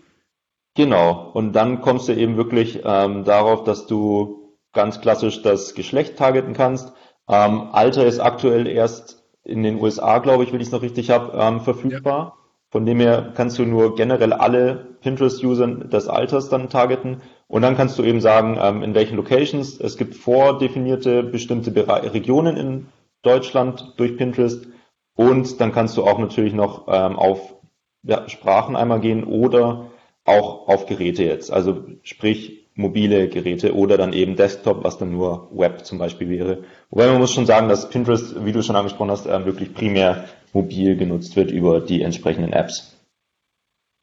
Genau. 0.75 1.31
Und 1.33 1.53
dann 1.53 1.81
kommst 1.81 2.07
du 2.07 2.13
eben 2.13 2.37
wirklich 2.37 2.81
ähm, 2.85 3.25
darauf, 3.25 3.63
dass 3.63 3.85
du 3.85 4.55
ganz 4.73 5.01
klassisch 5.01 5.41
das 5.41 5.73
Geschlecht 5.73 6.17
targeten 6.17 6.53
kannst. 6.53 6.93
Ähm, 7.27 7.69
Alter 7.71 8.05
ist 8.05 8.19
aktuell 8.19 8.67
erst 8.67 9.26
in 9.47 9.63
den 9.63 9.81
USA, 9.81 10.19
glaube 10.19 10.43
ich, 10.43 10.51
wenn 10.51 10.59
ich 10.59 10.67
es 10.67 10.73
noch 10.73 10.81
richtig 10.81 11.09
habe, 11.09 11.37
ähm, 11.37 11.61
verfügbar. 11.61 12.17
Ja. 12.17 12.33
Von 12.69 12.85
dem 12.85 12.99
her 12.99 13.31
kannst 13.33 13.57
du 13.57 13.65
nur 13.65 13.95
generell 13.95 14.33
alle 14.33 14.97
Pinterest-User 15.01 15.67
des 15.67 16.09
Alters 16.09 16.49
dann 16.49 16.69
targeten. 16.69 17.21
Und 17.47 17.61
dann 17.61 17.77
kannst 17.77 17.97
du 17.97 18.03
eben 18.03 18.19
sagen, 18.19 18.59
ähm, 18.61 18.83
in 18.83 18.93
welchen 18.93 19.15
Locations. 19.15 19.79
Es 19.79 19.95
gibt 19.95 20.15
vordefinierte 20.15 21.23
bestimmte 21.23 21.71
Bere 21.71 22.13
Regionen 22.13 22.57
in 22.57 22.87
Deutschland 23.21 23.93
durch 23.95 24.17
Pinterest. 24.17 24.67
Und 25.15 25.61
dann 25.61 25.71
kannst 25.71 25.95
du 25.95 26.03
auch 26.03 26.19
natürlich 26.19 26.53
noch 26.53 26.87
ähm, 26.89 27.15
auf 27.15 27.55
ja, 28.03 28.27
Sprachen 28.27 28.75
einmal 28.75 28.99
gehen 28.99 29.23
oder 29.23 29.91
auch 30.25 30.67
auf 30.67 30.87
Geräte 30.87 31.23
jetzt. 31.23 31.51
Also 31.51 31.85
sprich 32.03 32.56
mobile 32.77 33.27
Geräte 33.27 33.75
oder 33.75 33.97
dann 33.97 34.13
eben 34.13 34.35
Desktop, 34.35 34.83
was 34.83 34.97
dann 34.97 35.11
nur 35.11 35.49
Web 35.51 35.85
zum 35.85 35.97
Beispiel 35.97 36.29
wäre. 36.29 36.63
Wobei 36.89 37.07
man 37.07 37.17
muss 37.17 37.33
schon 37.33 37.45
sagen, 37.45 37.67
dass 37.67 37.89
Pinterest, 37.89 38.45
wie 38.45 38.51
du 38.51 38.61
schon 38.61 38.75
angesprochen 38.75 39.11
hast, 39.11 39.25
äh, 39.25 39.45
wirklich 39.45 39.73
primär 39.73 40.25
mobil 40.53 40.95
genutzt 40.95 41.35
wird 41.35 41.51
über 41.51 41.81
die 41.81 42.01
entsprechenden 42.01 42.53
Apps. 42.53 42.95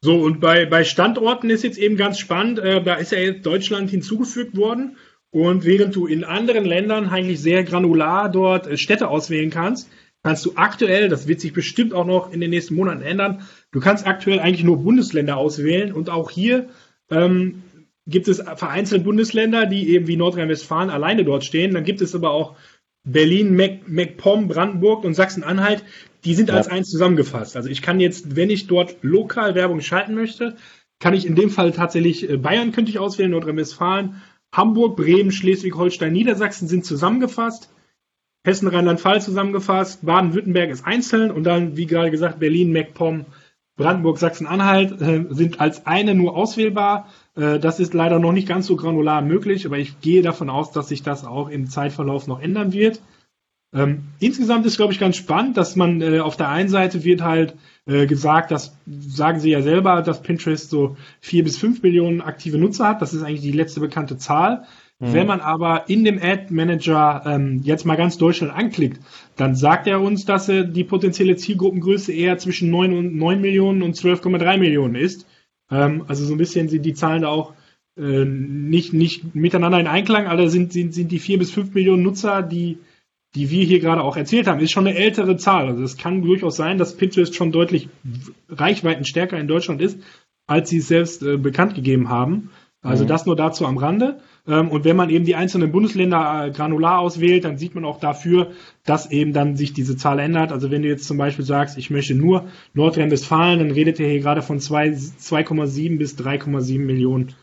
So, 0.02 0.16
und 0.16 0.40
bei, 0.40 0.66
bei 0.66 0.84
Standorten 0.84 1.48
ist 1.48 1.64
jetzt 1.64 1.78
eben 1.78 1.96
ganz 1.96 2.18
spannend, 2.18 2.58
äh, 2.58 2.82
da 2.82 2.94
ist 2.94 3.12
ja 3.12 3.18
jetzt 3.18 3.46
Deutschland 3.46 3.90
hinzugefügt 3.90 4.56
worden. 4.56 4.96
Und 5.30 5.64
während 5.64 5.96
du 5.96 6.06
in 6.06 6.22
anderen 6.22 6.64
Ländern 6.64 7.08
eigentlich 7.08 7.40
sehr 7.40 7.64
granular 7.64 8.28
dort 8.28 8.66
äh, 8.66 8.76
Städte 8.76 9.08
auswählen 9.08 9.50
kannst, 9.50 9.88
kannst 10.22 10.44
du 10.44 10.52
aktuell, 10.56 11.08
das 11.08 11.28
wird 11.28 11.40
sich 11.40 11.52
bestimmt 11.52 11.94
auch 11.94 12.06
noch 12.06 12.32
in 12.32 12.40
den 12.40 12.50
nächsten 12.50 12.74
Monaten 12.74 13.02
ändern, 13.02 13.42
du 13.72 13.80
kannst 13.80 14.06
aktuell 14.06 14.40
eigentlich 14.40 14.64
nur 14.64 14.82
Bundesländer 14.82 15.36
auswählen 15.36 15.92
und 15.92 16.10
auch 16.10 16.30
hier 16.30 16.68
ähm, 17.10 17.62
gibt 18.06 18.28
es 18.28 18.38
vereinzelt 18.56 19.04
Bundesländer, 19.04 19.66
die 19.66 19.90
eben 19.90 20.06
wie 20.06 20.16
Nordrhein-Westfalen 20.16 20.90
alleine 20.90 21.24
dort 21.24 21.44
stehen. 21.44 21.74
Dann 21.74 21.84
gibt 21.84 22.00
es 22.00 22.14
aber 22.14 22.30
auch 22.30 22.56
Berlin, 23.04 23.54
MacPom, 23.54 24.48
Brandenburg 24.48 25.04
und 25.04 25.14
Sachsen-Anhalt, 25.14 25.84
die 26.24 26.34
sind 26.34 26.48
ja. 26.48 26.54
als 26.56 26.68
eins 26.68 26.90
zusammengefasst. 26.90 27.56
Also 27.56 27.68
ich 27.68 27.82
kann 27.82 28.00
jetzt, 28.00 28.34
wenn 28.34 28.50
ich 28.50 28.66
dort 28.66 28.96
lokal 29.02 29.54
Werbung 29.54 29.80
schalten 29.80 30.14
möchte, 30.14 30.56
kann 30.98 31.14
ich 31.14 31.26
in 31.26 31.34
dem 31.34 31.50
Fall 31.50 31.72
tatsächlich 31.72 32.28
äh, 32.28 32.36
Bayern 32.38 32.72
könnte 32.72 32.90
ich 32.90 32.98
auswählen, 32.98 33.30
Nordrhein-Westfalen, 33.30 34.22
Hamburg, 34.54 34.96
Bremen, 34.96 35.32
Schleswig-Holstein, 35.32 36.12
Niedersachsen 36.12 36.68
sind 36.68 36.84
zusammengefasst. 36.84 37.70
Hessen, 38.46 38.68
Rheinland-Pfalz 38.68 39.24
zusammengefasst, 39.24 40.04
Baden-Württemberg 40.04 40.70
ist 40.70 40.86
einzeln 40.86 41.30
und 41.30 41.44
dann, 41.44 41.76
wie 41.76 41.86
gerade 41.86 42.10
gesagt, 42.10 42.40
Berlin, 42.40 42.72
MacPom, 42.72 43.26
Brandenburg, 43.76 44.18
Sachsen-Anhalt 44.18 45.00
äh, 45.00 45.24
sind 45.30 45.60
als 45.60 45.86
eine 45.86 46.14
nur 46.14 46.36
auswählbar. 46.36 47.10
Äh, 47.36 47.58
das 47.58 47.80
ist 47.80 47.94
leider 47.94 48.18
noch 48.18 48.32
nicht 48.32 48.48
ganz 48.48 48.66
so 48.66 48.76
granular 48.76 49.22
möglich, 49.22 49.66
aber 49.66 49.78
ich 49.78 50.00
gehe 50.00 50.22
davon 50.22 50.50
aus, 50.50 50.72
dass 50.72 50.88
sich 50.88 51.02
das 51.02 51.24
auch 51.24 51.48
im 51.48 51.68
Zeitverlauf 51.68 52.26
noch 52.26 52.40
ändern 52.40 52.72
wird. 52.72 53.00
Ähm, 53.74 54.04
insgesamt 54.20 54.66
ist, 54.66 54.76
glaube 54.76 54.92
ich, 54.92 55.00
ganz 55.00 55.16
spannend, 55.16 55.56
dass 55.56 55.74
man 55.74 56.00
äh, 56.00 56.20
auf 56.20 56.36
der 56.36 56.48
einen 56.48 56.68
Seite 56.68 57.02
wird 57.02 57.22
halt 57.22 57.56
äh, 57.86 58.06
gesagt, 58.06 58.52
dass, 58.52 58.76
sagen 58.86 59.40
sie 59.40 59.50
ja 59.50 59.62
selber, 59.62 60.00
dass 60.02 60.22
Pinterest 60.22 60.70
so 60.70 60.96
vier 61.20 61.42
bis 61.42 61.58
fünf 61.58 61.82
Millionen 61.82 62.20
aktive 62.20 62.56
Nutzer 62.56 62.88
hat. 62.88 63.02
Das 63.02 63.12
ist 63.12 63.24
eigentlich 63.24 63.40
die 63.40 63.50
letzte 63.50 63.80
bekannte 63.80 64.16
Zahl. 64.16 64.64
Mhm. 65.00 65.12
Wenn 65.12 65.26
man 65.26 65.40
aber 65.40 65.88
in 65.88 66.04
dem 66.04 66.22
Ad 66.22 66.46
Manager 66.50 67.24
ähm, 67.26 67.62
jetzt 67.64 67.84
mal 67.84 67.96
ganz 67.96 68.16
Deutschland 68.16 68.54
anklickt, 68.54 69.00
dann 69.34 69.56
sagt 69.56 69.88
er 69.88 70.00
uns, 70.00 70.24
dass 70.24 70.48
äh, 70.48 70.68
die 70.68 70.84
potenzielle 70.84 71.34
Zielgruppengröße 71.34 72.12
eher 72.12 72.38
zwischen 72.38 72.70
9, 72.70 72.96
und 72.96 73.16
9 73.16 73.40
Millionen 73.40 73.82
und 73.82 73.96
12,3 73.96 74.56
Millionen 74.56 74.94
ist. 74.94 75.26
Ähm, 75.74 76.04
also 76.06 76.24
so 76.24 76.34
ein 76.34 76.38
bisschen 76.38 76.68
sind 76.68 76.84
die 76.84 76.94
Zahlen 76.94 77.22
da 77.22 77.28
auch 77.28 77.54
äh, 77.96 78.24
nicht, 78.24 78.92
nicht 78.92 79.34
miteinander 79.34 79.80
in 79.80 79.86
Einklang, 79.86 80.26
aber 80.26 80.48
sind, 80.48 80.72
sind, 80.72 80.94
sind 80.94 81.10
die 81.10 81.18
4 81.18 81.38
bis 81.38 81.50
5 81.50 81.74
Millionen 81.74 82.02
Nutzer, 82.02 82.42
die, 82.42 82.78
die 83.34 83.50
wir 83.50 83.64
hier 83.64 83.80
gerade 83.80 84.02
auch 84.02 84.16
erzählt 84.16 84.46
haben, 84.46 84.60
ist 84.60 84.70
schon 84.70 84.86
eine 84.86 84.96
ältere 84.96 85.36
Zahl. 85.36 85.68
Also 85.68 85.82
es 85.82 85.96
kann 85.96 86.22
durchaus 86.22 86.56
sein, 86.56 86.78
dass 86.78 86.96
Pinterest 86.96 87.34
schon 87.34 87.52
deutlich 87.52 87.88
reichweitenstärker 88.48 89.38
in 89.38 89.48
Deutschland 89.48 89.82
ist, 89.82 89.98
als 90.46 90.70
sie 90.70 90.78
es 90.78 90.88
selbst 90.88 91.22
äh, 91.22 91.36
bekannt 91.36 91.74
gegeben 91.74 92.08
haben. 92.08 92.50
Also 92.82 93.04
mhm. 93.04 93.08
das 93.08 93.26
nur 93.26 93.36
dazu 93.36 93.66
am 93.66 93.78
Rande. 93.78 94.20
Ähm, 94.46 94.68
und 94.68 94.84
wenn 94.84 94.96
man 94.96 95.10
eben 95.10 95.24
die 95.24 95.36
einzelnen 95.36 95.72
Bundesländer 95.72 96.46
äh, 96.46 96.50
granular 96.50 96.98
auswählt, 96.98 97.44
dann 97.44 97.58
sieht 97.58 97.74
man 97.74 97.84
auch 97.84 97.98
dafür, 97.98 98.52
dass 98.84 99.10
eben 99.10 99.32
dann 99.32 99.56
sich 99.56 99.72
diese 99.72 99.96
Zahl 99.96 100.18
ändert. 100.18 100.52
Also 100.52 100.70
wenn 100.70 100.82
du 100.82 100.88
jetzt 100.88 101.06
zum 101.06 101.16
Beispiel 101.16 101.44
sagst, 101.44 101.78
ich 101.78 101.90
möchte 101.90 102.14
nur 102.14 102.46
Nordrhein-Westfalen, 102.74 103.58
dann 103.58 103.70
redet 103.70 103.98
ihr 103.98 104.08
hier 104.08 104.20
gerade 104.20 104.42
von 104.42 104.58
2,7 104.58 105.98
bis 105.98 106.16
3,7 106.16 106.78
Millionen 106.78 107.34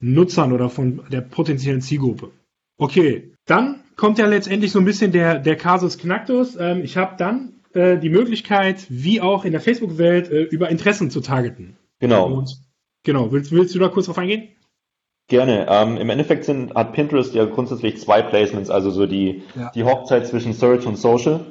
Nutzern 0.00 0.52
oder 0.52 0.68
von 0.68 1.02
der 1.10 1.20
potenziellen 1.20 1.80
Zielgruppe. 1.80 2.30
Okay, 2.76 3.32
dann 3.46 3.80
kommt 3.96 4.18
ja 4.18 4.26
letztendlich 4.26 4.72
so 4.72 4.80
ein 4.80 4.84
bisschen 4.84 5.12
der, 5.12 5.38
der 5.38 5.56
Kasus 5.56 5.96
Knacktus. 5.96 6.56
Ähm, 6.58 6.82
ich 6.82 6.96
habe 6.96 7.14
dann 7.16 7.52
äh, 7.72 7.98
die 7.98 8.10
Möglichkeit, 8.10 8.84
wie 8.88 9.20
auch 9.20 9.44
in 9.44 9.52
der 9.52 9.60
Facebook-Welt, 9.60 10.30
äh, 10.30 10.42
über 10.42 10.68
Interessen 10.68 11.10
zu 11.10 11.20
targeten. 11.20 11.76
Genau. 12.00 12.32
Und, 12.32 12.58
genau, 13.04 13.30
willst, 13.32 13.52
willst 13.52 13.74
du 13.74 13.78
da 13.78 13.88
kurz 13.88 14.06
drauf 14.06 14.18
eingehen? 14.18 14.48
Gerne. 15.28 15.66
Ähm, 15.68 15.96
Im 15.96 16.10
Endeffekt 16.10 16.44
sind, 16.44 16.74
hat 16.74 16.92
Pinterest 16.92 17.34
ja 17.34 17.44
grundsätzlich 17.44 17.98
zwei 18.00 18.22
Placements, 18.22 18.70
also 18.70 18.90
so 18.90 19.06
die, 19.06 19.42
ja. 19.54 19.70
die 19.74 19.84
Hochzeit 19.84 20.26
zwischen 20.26 20.52
Search 20.52 20.86
und 20.86 20.96
Social. 20.96 21.46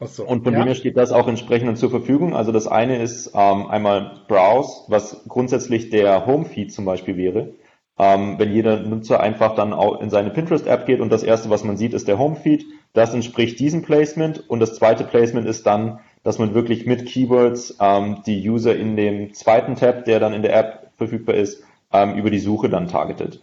So, 0.00 0.26
und 0.26 0.42
von 0.42 0.52
ja. 0.52 0.60
dem 0.60 0.66
her 0.66 0.74
steht 0.74 0.96
das 0.96 1.12
auch 1.12 1.28
entsprechend 1.28 1.78
zur 1.78 1.90
Verfügung. 1.90 2.34
Also 2.34 2.52
das 2.52 2.66
eine 2.66 3.00
ist 3.00 3.32
ähm, 3.34 3.66
einmal 3.66 4.22
Browse, 4.28 4.84
was 4.88 5.24
grundsätzlich 5.28 5.90
der 5.90 6.26
Homefeed 6.26 6.72
zum 6.72 6.84
Beispiel 6.84 7.16
wäre. 7.16 7.54
Ähm, 7.98 8.38
wenn 8.38 8.52
jeder 8.52 8.80
Nutzer 8.80 9.20
einfach 9.20 9.54
dann 9.54 9.72
auch 9.72 10.00
in 10.00 10.10
seine 10.10 10.30
Pinterest-App 10.30 10.86
geht 10.86 11.00
und 11.00 11.10
das 11.10 11.22
erste, 11.22 11.50
was 11.50 11.62
man 11.62 11.76
sieht, 11.76 11.94
ist 11.94 12.08
der 12.08 12.18
Homefeed. 12.18 12.64
Das 12.94 13.14
entspricht 13.14 13.60
diesem 13.60 13.82
Placement. 13.82 14.48
Und 14.50 14.60
das 14.60 14.74
zweite 14.74 15.04
Placement 15.04 15.46
ist 15.46 15.66
dann, 15.66 16.00
dass 16.24 16.38
man 16.38 16.54
wirklich 16.54 16.86
mit 16.86 17.06
Keywords 17.06 17.76
ähm, 17.80 18.22
die 18.26 18.48
User 18.48 18.74
in 18.74 18.96
dem 18.96 19.34
zweiten 19.34 19.76
Tab, 19.76 20.04
der 20.04 20.20
dann 20.20 20.32
in 20.32 20.42
der 20.42 20.56
App 20.56 20.90
verfügbar 20.96 21.36
ist, 21.36 21.64
ähm, 21.92 22.14
über 22.14 22.30
die 22.30 22.38
Suche 22.38 22.68
dann 22.68 22.88
targetet. 22.88 23.42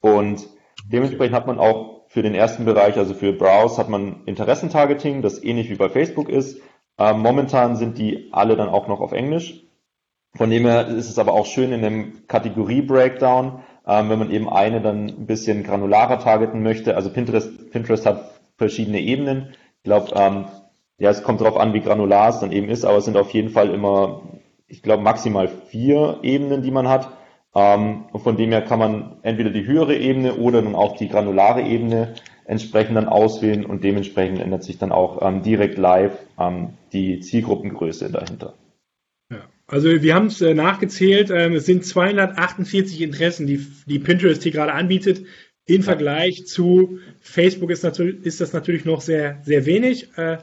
Und 0.00 0.48
dementsprechend 0.86 1.34
hat 1.34 1.46
man 1.46 1.58
auch 1.58 2.06
für 2.08 2.22
den 2.22 2.34
ersten 2.34 2.64
Bereich, 2.64 2.96
also 2.96 3.14
für 3.14 3.32
Browse, 3.32 3.78
hat 3.78 3.88
man 3.88 4.24
Interessentargeting, 4.26 5.22
das 5.22 5.42
ähnlich 5.42 5.70
wie 5.70 5.76
bei 5.76 5.88
Facebook 5.88 6.28
ist. 6.28 6.60
Ähm, 6.98 7.20
momentan 7.20 7.76
sind 7.76 7.98
die 7.98 8.28
alle 8.32 8.56
dann 8.56 8.68
auch 8.68 8.88
noch 8.88 9.00
auf 9.00 9.12
Englisch. 9.12 9.64
Von 10.34 10.50
dem 10.50 10.64
her 10.64 10.88
ist 10.88 11.08
es 11.08 11.18
aber 11.18 11.32
auch 11.32 11.46
schön 11.46 11.72
in 11.72 11.84
einem 11.84 12.26
Kategorie-Breakdown, 12.28 13.60
ähm, 13.86 14.10
wenn 14.10 14.18
man 14.18 14.30
eben 14.30 14.48
eine 14.48 14.80
dann 14.80 15.06
ein 15.06 15.26
bisschen 15.26 15.64
granularer 15.64 16.18
targeten 16.18 16.62
möchte. 16.62 16.96
Also 16.96 17.10
Pinterest, 17.10 17.70
Pinterest 17.70 18.06
hat 18.06 18.40
verschiedene 18.56 19.00
Ebenen. 19.00 19.54
Ich 19.78 19.84
glaube, 19.84 20.12
ähm, 20.14 20.44
ja, 20.98 21.10
es 21.10 21.22
kommt 21.22 21.40
darauf 21.40 21.56
an, 21.56 21.72
wie 21.72 21.80
granular 21.80 22.28
es 22.28 22.40
dann 22.40 22.52
eben 22.52 22.68
ist, 22.68 22.84
aber 22.84 22.98
es 22.98 23.06
sind 23.06 23.16
auf 23.16 23.30
jeden 23.30 23.48
Fall 23.48 23.70
immer, 23.70 24.22
ich 24.68 24.82
glaube, 24.82 25.02
maximal 25.02 25.48
vier 25.48 26.18
Ebenen, 26.22 26.62
die 26.62 26.70
man 26.70 26.88
hat. 26.88 27.10
Ähm, 27.54 28.04
und 28.12 28.20
von 28.20 28.36
dem 28.36 28.50
her 28.50 28.62
kann 28.62 28.78
man 28.78 29.16
entweder 29.22 29.50
die 29.50 29.66
höhere 29.66 29.96
Ebene 29.96 30.36
oder 30.36 30.62
dann 30.62 30.74
auch 30.74 30.96
die 30.96 31.08
granulare 31.08 31.62
Ebene 31.62 32.14
entsprechend 32.44 32.96
dann 32.96 33.08
auswählen 33.08 33.64
und 33.64 33.84
dementsprechend 33.84 34.40
ändert 34.40 34.64
sich 34.64 34.78
dann 34.78 34.92
auch 34.92 35.22
ähm, 35.22 35.42
direkt 35.42 35.78
live 35.78 36.12
ähm, 36.38 36.70
die 36.92 37.20
Zielgruppengröße 37.20 38.10
dahinter. 38.10 38.54
Ja. 39.30 39.48
Also 39.66 40.02
wir 40.02 40.14
haben 40.14 40.26
es 40.26 40.40
äh, 40.40 40.54
nachgezählt, 40.54 41.30
ähm, 41.30 41.54
es 41.54 41.66
sind 41.66 41.84
248 41.84 43.00
Interessen, 43.00 43.46
die, 43.46 43.64
die 43.86 44.00
Pinterest 44.00 44.42
hier 44.42 44.52
gerade 44.52 44.72
anbietet. 44.72 45.24
Im 45.66 45.84
Vergleich 45.84 46.46
zu 46.46 46.98
Facebook 47.20 47.70
ist, 47.70 47.84
natürlich, 47.84 48.24
ist 48.26 48.40
das 48.40 48.52
natürlich 48.52 48.84
noch 48.84 49.00
sehr, 49.00 49.38
sehr 49.44 49.66
wenig. 49.66 50.16
Äh, 50.16 50.38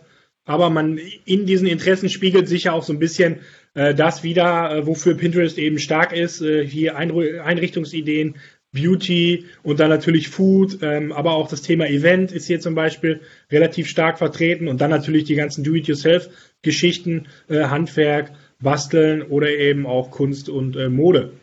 aber 0.47 0.69
man 0.71 0.97
in 1.25 1.45
diesen 1.45 1.67
Interessen 1.67 2.09
spiegelt 2.09 2.47
sich 2.47 2.63
ja 2.63 2.71
auch 2.71 2.83
so 2.83 2.93
ein 2.93 2.99
bisschen 2.99 3.41
äh, 3.75 3.93
das 3.93 4.23
wieder, 4.23 4.75
äh, 4.75 4.87
wofür 4.87 5.15
Pinterest 5.15 5.57
eben 5.59 5.77
stark 5.77 6.13
ist. 6.13 6.41
Äh, 6.41 6.65
hier 6.65 6.95
Einrichtungsideen, 6.95 8.35
Beauty 8.71 9.45
und 9.63 9.79
dann 9.79 9.89
natürlich 9.89 10.29
Food, 10.29 10.79
ähm, 10.81 11.11
aber 11.11 11.33
auch 11.33 11.47
das 11.47 11.61
Thema 11.61 11.87
Event 11.87 12.31
ist 12.31 12.47
hier 12.47 12.59
zum 12.59 12.75
Beispiel 12.75 13.21
relativ 13.51 13.87
stark 13.87 14.17
vertreten 14.17 14.67
und 14.67 14.81
dann 14.81 14.89
natürlich 14.89 15.25
die 15.25 15.35
ganzen 15.35 15.63
Do-it-yourself-Geschichten, 15.63 17.27
äh, 17.49 17.65
Handwerk, 17.65 18.31
Basteln 18.61 19.21
oder 19.23 19.49
eben 19.49 19.85
auch 19.85 20.11
Kunst 20.11 20.49
und 20.49 20.75
äh, 20.75 20.89
Mode. 20.89 21.33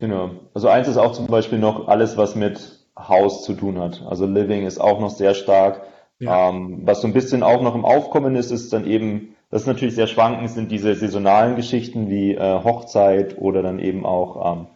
Genau. 0.00 0.30
Also 0.54 0.68
eins 0.68 0.88
ist 0.88 0.96
auch 0.96 1.12
zum 1.12 1.26
Beispiel 1.26 1.58
noch 1.58 1.88
alles, 1.88 2.16
was 2.16 2.34
mit 2.34 2.78
Haus 2.96 3.44
zu 3.44 3.54
tun 3.54 3.78
hat. 3.78 4.02
Also 4.08 4.26
Living 4.26 4.66
ist 4.66 4.78
auch 4.78 5.00
noch 5.00 5.10
sehr 5.10 5.34
stark. 5.34 5.82
Ja. 6.18 6.50
Ähm, 6.50 6.80
was 6.84 7.00
so 7.00 7.06
ein 7.06 7.12
bisschen 7.12 7.42
auch 7.42 7.62
noch 7.62 7.74
im 7.74 7.84
Aufkommen 7.84 8.34
ist, 8.34 8.50
ist 8.50 8.72
dann 8.72 8.86
eben 8.86 9.34
das 9.50 9.62
ist 9.62 9.68
natürlich 9.68 9.94
sehr 9.94 10.06
schwankend, 10.06 10.50
sind 10.50 10.70
diese 10.70 10.94
saisonalen 10.94 11.56
Geschichten 11.56 12.10
wie 12.10 12.34
äh, 12.34 12.62
Hochzeit 12.62 13.38
oder 13.38 13.62
dann 13.62 13.78
eben 13.78 14.04
auch 14.04 14.58
ähm, 14.58 14.66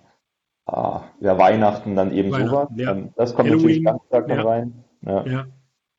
äh, 0.66 1.26
ja, 1.26 1.38
Weihnachten 1.38 1.94
dann 1.94 2.12
eben 2.12 2.32
sowas. 2.32 2.68
Ja. 2.76 2.92
Ähm, 2.92 3.10
das 3.16 3.34
kommt 3.34 3.50
Halloween. 3.50 3.82
natürlich 3.82 3.84
ganz 3.84 4.02
stark 4.06 4.28
ja. 4.30 4.42
rein. 4.42 4.84
Ja. 5.04 5.46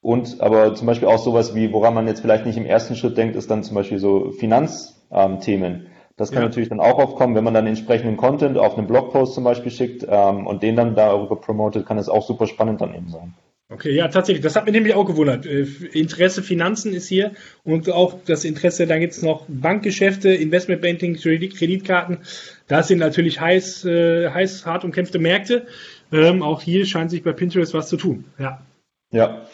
Und 0.02 0.42
aber 0.42 0.74
zum 0.76 0.88
Beispiel 0.88 1.08
auch 1.08 1.20
sowas 1.20 1.54
wie, 1.56 1.72
woran 1.72 1.94
man 1.94 2.08
jetzt 2.08 2.22
vielleicht 2.22 2.46
nicht 2.46 2.58
im 2.58 2.66
ersten 2.66 2.96
Schritt 2.96 3.16
denkt, 3.16 3.36
ist 3.36 3.52
dann 3.52 3.64
zum 3.64 3.76
Beispiel 3.76 4.00
so 4.00 4.32
Finanzthemen. 4.32 5.74
Ähm, 5.74 5.88
das 6.16 6.32
kann 6.32 6.44
natürlich 6.44 6.70
dann 6.70 6.80
auch 6.80 7.00
aufkommen, 7.00 7.36
wenn 7.36 7.44
man 7.44 7.54
dann 7.56 7.66
entsprechenden 7.66 8.18
Content 8.18 8.58
auf 8.58 8.78
einen 8.78 8.88
Blogpost 8.88 9.34
zum 9.34 9.44
Beispiel 9.44 9.72
schickt 9.72 10.06
ähm, 10.08 10.46
und 10.46 10.62
den 10.62 10.76
dann 10.76 10.96
darüber 10.96 11.36
promotet, 11.36 11.86
kann 11.86 11.98
es 11.98 12.10
auch 12.10 12.24
super 12.24 12.46
spannend 12.48 12.82
dann 12.82 12.94
eben 12.94 13.10
sein. 13.10 13.34
Okay, 13.74 13.96
ja, 13.96 14.08
tatsächlich. 14.08 14.44
Das 14.44 14.56
hat 14.56 14.66
mich 14.66 14.74
nämlich 14.74 14.94
auch 14.94 15.06
gewundert. 15.06 15.48
Äh, 15.48 15.64
Interesse 15.94 16.44
Finanzen 16.44 16.94
ist 16.94 17.08
hier 17.08 17.32
und 17.64 17.90
auch 17.90 18.20
das 18.24 18.46
Interesse, 18.46 18.86
da 18.86 19.00
gibt 19.00 19.14
es 19.14 19.24
noch 19.24 19.46
Bankgeschäfte, 19.48 20.30
Investmentbanking, 20.30 21.16
Kreditkarten. 21.16 22.20
Das 22.68 22.88
sind 22.88 23.00
natürlich 23.00 23.42
heiß, 23.42 23.86
äh, 23.86 24.30
heiß, 24.30 24.68
hart 24.68 24.84
umkämpfte 24.84 25.18
Märkte. 25.18 25.66
Ähm, 26.12 26.44
auch 26.44 26.62
hier 26.62 26.86
scheint 26.86 27.10
sich 27.10 27.24
bei 27.24 27.34
Pinterest 27.34 27.74
was 27.74 27.90
zu 27.90 27.98
tun. 27.98 28.26
Ja. 28.38 28.64
Ja. 29.12 29.48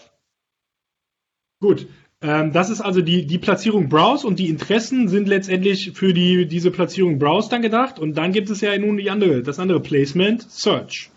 Gut. 1.62 1.88
Ähm, 2.22 2.52
das 2.52 2.70
ist 2.70 2.82
also 2.82 3.02
die, 3.02 3.26
die 3.26 3.38
Platzierung 3.38 3.88
Browse 3.88 4.28
und 4.28 4.38
die 4.38 4.50
Interessen 4.50 5.08
sind 5.08 5.30
letztendlich 5.30 5.94
für 5.94 6.14
die, 6.14 6.46
diese 6.46 6.72
Platzierung 6.72 7.20
Browse 7.20 7.50
dann 7.50 7.62
gedacht. 7.62 8.00
Und 8.00 8.16
dann 8.16 8.34
gibt 8.34 8.50
es 8.50 8.60
ja 8.60 8.78
nun 8.78 8.98
die 8.98 9.10
andere, 9.10 9.44
das 9.44 9.60
andere 9.60 9.80
Placement, 9.80 10.42
Search. 10.42 11.10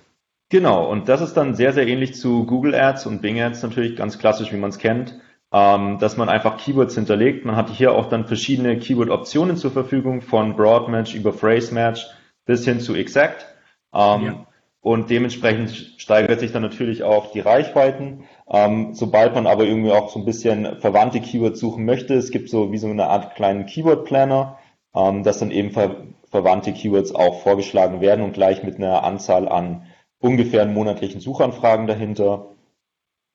Genau, 0.52 0.84
und 0.84 1.08
das 1.08 1.22
ist 1.22 1.32
dann 1.32 1.54
sehr, 1.54 1.72
sehr 1.72 1.88
ähnlich 1.88 2.14
zu 2.14 2.44
Google 2.44 2.74
Ads 2.74 3.06
und 3.06 3.22
Bing 3.22 3.40
Ads 3.40 3.62
natürlich, 3.62 3.96
ganz 3.96 4.18
klassisch, 4.18 4.52
wie 4.52 4.58
man 4.58 4.68
es 4.68 4.76
kennt, 4.76 5.18
ähm, 5.50 5.96
dass 5.98 6.18
man 6.18 6.28
einfach 6.28 6.58
Keywords 6.58 6.94
hinterlegt. 6.94 7.46
Man 7.46 7.56
hat 7.56 7.70
hier 7.70 7.92
auch 7.92 8.10
dann 8.10 8.26
verschiedene 8.26 8.76
Keyword-Optionen 8.76 9.56
zur 9.56 9.70
Verfügung, 9.70 10.20
von 10.20 10.54
Broad 10.54 10.90
Match 10.90 11.14
über 11.14 11.32
Phrase 11.32 11.72
Match 11.72 12.06
bis 12.44 12.66
hin 12.66 12.80
zu 12.80 12.94
Exact. 12.94 13.46
Ähm, 13.94 14.24
ja. 14.24 14.46
Und 14.82 15.08
dementsprechend 15.08 15.94
steigert 15.96 16.40
sich 16.40 16.52
dann 16.52 16.60
natürlich 16.60 17.02
auch 17.02 17.32
die 17.32 17.40
Reichweiten. 17.40 18.24
Ähm, 18.46 18.92
sobald 18.92 19.34
man 19.34 19.46
aber 19.46 19.64
irgendwie 19.64 19.92
auch 19.92 20.10
so 20.10 20.18
ein 20.18 20.26
bisschen 20.26 20.80
verwandte 20.80 21.22
Keywords 21.22 21.60
suchen 21.60 21.86
möchte, 21.86 22.12
es 22.12 22.30
gibt 22.30 22.50
so 22.50 22.72
wie 22.72 22.78
so 22.78 22.88
eine 22.88 23.06
Art 23.06 23.36
kleinen 23.36 23.64
Keyword-Planner, 23.64 24.58
ähm, 24.94 25.22
dass 25.22 25.38
dann 25.38 25.50
eben 25.50 25.70
ver 25.70 25.96
verwandte 26.30 26.74
Keywords 26.74 27.14
auch 27.14 27.40
vorgeschlagen 27.40 28.02
werden 28.02 28.22
und 28.22 28.32
gleich 28.34 28.62
mit 28.62 28.76
einer 28.76 29.02
Anzahl 29.04 29.48
an 29.48 29.86
ungefähren 30.22 30.72
monatlichen 30.72 31.20
Suchanfragen 31.20 31.86
dahinter. 31.86 32.46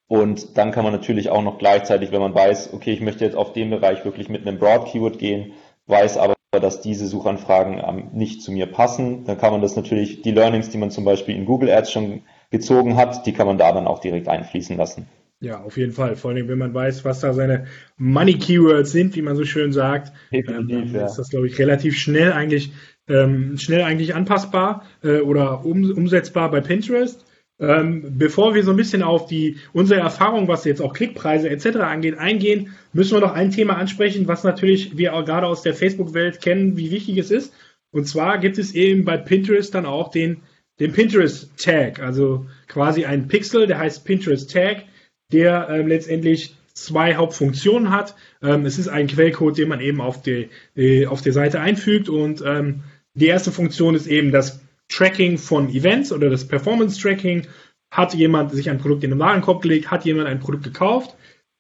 Und 0.07 0.57
dann 0.57 0.71
kann 0.71 0.83
man 0.83 0.93
natürlich 0.93 1.29
auch 1.29 1.43
noch 1.43 1.59
gleichzeitig, 1.59 2.11
wenn 2.11 2.21
man 2.21 2.33
weiß, 2.33 2.73
okay, 2.73 2.93
ich 2.93 3.01
möchte 3.01 3.25
jetzt 3.25 3.35
auf 3.35 3.53
den 3.53 3.69
Bereich 3.69 4.05
wirklich 4.05 4.29
mit 4.29 4.47
einem 4.47 4.57
Broad 4.57 4.87
Keyword 4.87 5.19
gehen, 5.19 5.51
weiß 5.87 6.17
aber, 6.17 6.35
dass 6.51 6.81
diese 6.81 7.07
Suchanfragen 7.07 7.81
ähm, 7.85 8.09
nicht 8.13 8.41
zu 8.41 8.53
mir 8.53 8.67
passen, 8.67 9.25
dann 9.25 9.37
kann 9.37 9.51
man 9.51 9.61
das 9.61 9.75
natürlich, 9.75 10.21
die 10.21 10.31
Learnings, 10.31 10.69
die 10.69 10.77
man 10.77 10.91
zum 10.91 11.03
Beispiel 11.03 11.35
in 11.35 11.45
Google 11.45 11.69
Ads 11.69 11.91
schon 11.91 12.21
gezogen 12.49 12.95
hat, 12.95 13.25
die 13.25 13.33
kann 13.33 13.47
man 13.47 13.57
da 13.57 13.73
dann 13.73 13.85
auch 13.85 13.99
direkt 13.99 14.29
einfließen 14.29 14.77
lassen. 14.77 15.07
Ja, 15.39 15.61
auf 15.61 15.77
jeden 15.77 15.91
Fall. 15.91 16.15
Vor 16.15 16.31
allem, 16.31 16.47
wenn 16.47 16.57
man 16.57 16.73
weiß, 16.73 17.05
was 17.05 17.19
da 17.19 17.33
seine 17.33 17.65
Money 17.97 18.39
Keywords 18.39 18.91
sind, 18.91 19.15
wie 19.15 19.21
man 19.21 19.35
so 19.35 19.43
schön 19.43 19.71
sagt, 19.71 20.11
ähm, 20.31 20.67
dann 20.67 20.93
ja. 20.93 21.05
ist 21.05 21.17
das, 21.17 21.29
glaube 21.29 21.47
ich, 21.47 21.59
relativ 21.59 21.95
schnell 21.95 22.31
eigentlich, 22.31 22.71
ähm, 23.07 23.57
schnell 23.57 23.81
eigentlich 23.83 24.15
anpassbar 24.15 24.85
äh, 25.03 25.19
oder 25.19 25.65
um, 25.65 25.89
umsetzbar 25.91 26.51
bei 26.51 26.61
Pinterest. 26.61 27.23
Ähm, 27.59 28.17
bevor 28.17 28.53
wir 28.53 28.63
so 28.63 28.71
ein 28.71 28.77
bisschen 28.77 29.01
auf 29.01 29.25
die 29.25 29.57
unsere 29.73 29.99
Erfahrung, 29.99 30.47
was 30.47 30.63
jetzt 30.65 30.81
auch 30.81 30.93
Klickpreise 30.93 31.49
etc. 31.49 31.77
angeht, 31.77 32.17
eingehen, 32.17 32.75
müssen 32.93 33.15
wir 33.15 33.21
noch 33.21 33.33
ein 33.33 33.49
Thema 33.49 33.77
ansprechen, 33.77 34.27
was 34.27 34.43
natürlich 34.43 34.95
wir 34.97 35.15
auch 35.15 35.25
gerade 35.25 35.47
aus 35.47 35.63
der 35.63 35.73
Facebook-Welt 35.73 36.39
kennen, 36.39 36.77
wie 36.77 36.91
wichtig 36.91 37.17
es 37.17 37.31
ist. 37.31 37.53
Und 37.91 38.07
zwar 38.07 38.37
gibt 38.37 38.59
es 38.59 38.75
eben 38.75 39.05
bei 39.05 39.17
Pinterest 39.17 39.73
dann 39.73 39.87
auch 39.87 40.11
den, 40.11 40.41
den 40.79 40.93
Pinterest-Tag, 40.93 41.99
also 41.99 42.45
quasi 42.67 43.05
ein 43.05 43.27
Pixel, 43.27 43.65
der 43.65 43.79
heißt 43.79 44.05
Pinterest-Tag, 44.05 44.83
der 45.31 45.67
ähm, 45.69 45.87
letztendlich 45.87 46.55
zwei 46.73 47.15
Hauptfunktionen 47.15 47.89
hat. 47.89 48.15
Ähm, 48.43 48.65
es 48.65 48.77
ist 48.77 48.87
ein 48.87 49.07
Quellcode, 49.07 49.57
den 49.57 49.69
man 49.69 49.81
eben 49.81 49.99
auf, 49.99 50.21
die, 50.21 50.49
äh, 50.75 51.07
auf 51.07 51.21
der 51.21 51.33
Seite 51.33 51.59
einfügt 51.59 52.07
und 52.07 52.43
ähm, 52.45 52.83
die 53.17 53.27
erste 53.27 53.51
Funktion 53.51 53.95
ist 53.95 54.07
eben 54.07 54.31
das 54.31 54.61
Tracking 54.89 55.37
von 55.37 55.69
Events 55.69 56.11
oder 56.11 56.29
das 56.29 56.47
Performance 56.47 56.99
Tracking. 57.01 57.47
Hat 57.89 58.13
jemand 58.13 58.51
sich 58.51 58.69
ein 58.69 58.77
Produkt 58.77 59.03
in 59.03 59.09
den 59.09 59.19
Warenkorb 59.19 59.61
gelegt? 59.61 59.89
Hat 59.89 60.05
jemand 60.05 60.27
ein 60.27 60.39
Produkt 60.39 60.63
gekauft? 60.63 61.15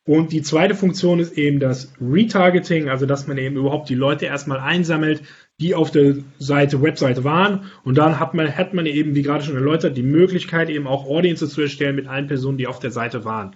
Und 0.05 0.31
die 0.31 0.41
zweite 0.41 0.75
Funktion 0.75 1.19
ist 1.19 1.37
eben 1.37 1.59
das 1.59 1.91
Retargeting, 1.99 2.89
also 2.89 3.05
dass 3.05 3.27
man 3.27 3.37
eben 3.37 3.57
überhaupt 3.57 3.89
die 3.89 3.95
Leute 3.95 4.25
erstmal 4.25 4.59
einsammelt, 4.59 5.21
die 5.59 5.73
auf 5.73 5.91
der 5.91 6.17
Seite, 6.37 6.81
Webseite 6.81 7.23
waren. 7.23 7.65
Und 7.83 7.97
dann 7.97 8.19
hat 8.19 8.33
man, 8.33 8.55
hat 8.55 8.73
man 8.73 8.85
eben, 8.85 9.15
wie 9.15 9.23
gerade 9.23 9.43
schon 9.43 9.55
erläutert, 9.55 9.97
die 9.97 10.03
Möglichkeit 10.03 10.69
eben 10.69 10.87
auch 10.87 11.05
Audiences 11.05 11.53
zu 11.53 11.61
erstellen 11.61 11.95
mit 11.95 12.07
allen 12.07 12.27
Personen, 12.27 12.57
die 12.57 12.67
auf 12.67 12.79
der 12.79 12.91
Seite 12.91 13.25
waren. 13.25 13.55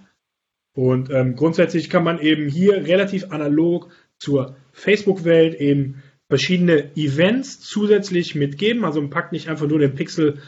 Und 0.74 1.08
ähm, 1.10 1.36
grundsätzlich 1.36 1.88
kann 1.88 2.04
man 2.04 2.18
eben 2.18 2.48
hier 2.48 2.84
relativ 2.84 3.30
analog 3.30 3.90
zur 4.18 4.56
Facebook-Welt 4.72 5.54
eben 5.54 6.02
verschiedene 6.32 6.96
Events 6.96 7.60
zusätzlich 7.60 8.34
mitgeben. 8.34 8.86
Also 8.86 9.02
man 9.02 9.10
packt 9.10 9.32
nicht 9.32 9.50
einfach 9.50 9.66
nur 9.66 9.78
den 9.78 9.94
Pixel 9.94 10.38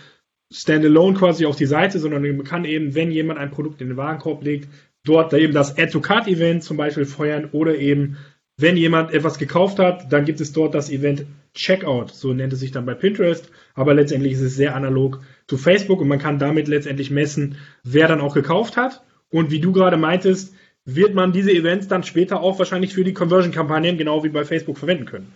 Standalone 0.50 1.14
quasi 1.14 1.44
auf 1.44 1.56
die 1.56 1.66
Seite, 1.66 1.98
sondern 1.98 2.22
man 2.22 2.46
kann 2.46 2.64
eben, 2.64 2.94
wenn 2.94 3.10
jemand 3.10 3.38
ein 3.38 3.50
Produkt 3.50 3.82
in 3.82 3.88
den 3.88 3.98
Warenkorb 3.98 4.42
legt, 4.42 4.70
dort 5.04 5.34
eben 5.34 5.52
das 5.52 5.76
Add-to-Cart-Event 5.76 6.64
zum 6.64 6.78
Beispiel 6.78 7.04
feuern 7.04 7.50
oder 7.52 7.76
eben, 7.76 8.16
wenn 8.56 8.78
jemand 8.78 9.12
etwas 9.12 9.36
gekauft 9.36 9.78
hat, 9.78 10.10
dann 10.10 10.24
gibt 10.24 10.40
es 10.40 10.54
dort 10.54 10.74
das 10.74 10.88
Event 10.88 11.26
Checkout, 11.52 12.14
so 12.14 12.32
nennt 12.32 12.54
es 12.54 12.60
sich 12.60 12.72
dann 12.72 12.86
bei 12.86 12.94
Pinterest, 12.94 13.50
aber 13.74 13.92
letztendlich 13.92 14.32
ist 14.32 14.40
es 14.40 14.56
sehr 14.56 14.74
analog 14.74 15.20
zu 15.48 15.58
Facebook 15.58 16.00
und 16.00 16.08
man 16.08 16.18
kann 16.18 16.38
damit 16.38 16.66
letztendlich 16.66 17.10
messen, 17.10 17.58
wer 17.82 18.08
dann 18.08 18.22
auch 18.22 18.32
gekauft 18.32 18.78
hat 18.78 19.02
und 19.28 19.50
wie 19.50 19.60
du 19.60 19.72
gerade 19.72 19.98
meintest, 19.98 20.54
wird 20.86 21.14
man 21.14 21.32
diese 21.32 21.52
Events 21.52 21.88
dann 21.88 22.04
später 22.04 22.40
auch 22.40 22.58
wahrscheinlich 22.58 22.94
für 22.94 23.04
die 23.04 23.12
Conversion-Kampagnen 23.12 23.98
genau 23.98 24.24
wie 24.24 24.30
bei 24.30 24.46
Facebook 24.46 24.78
verwenden 24.78 25.04
können. 25.04 25.32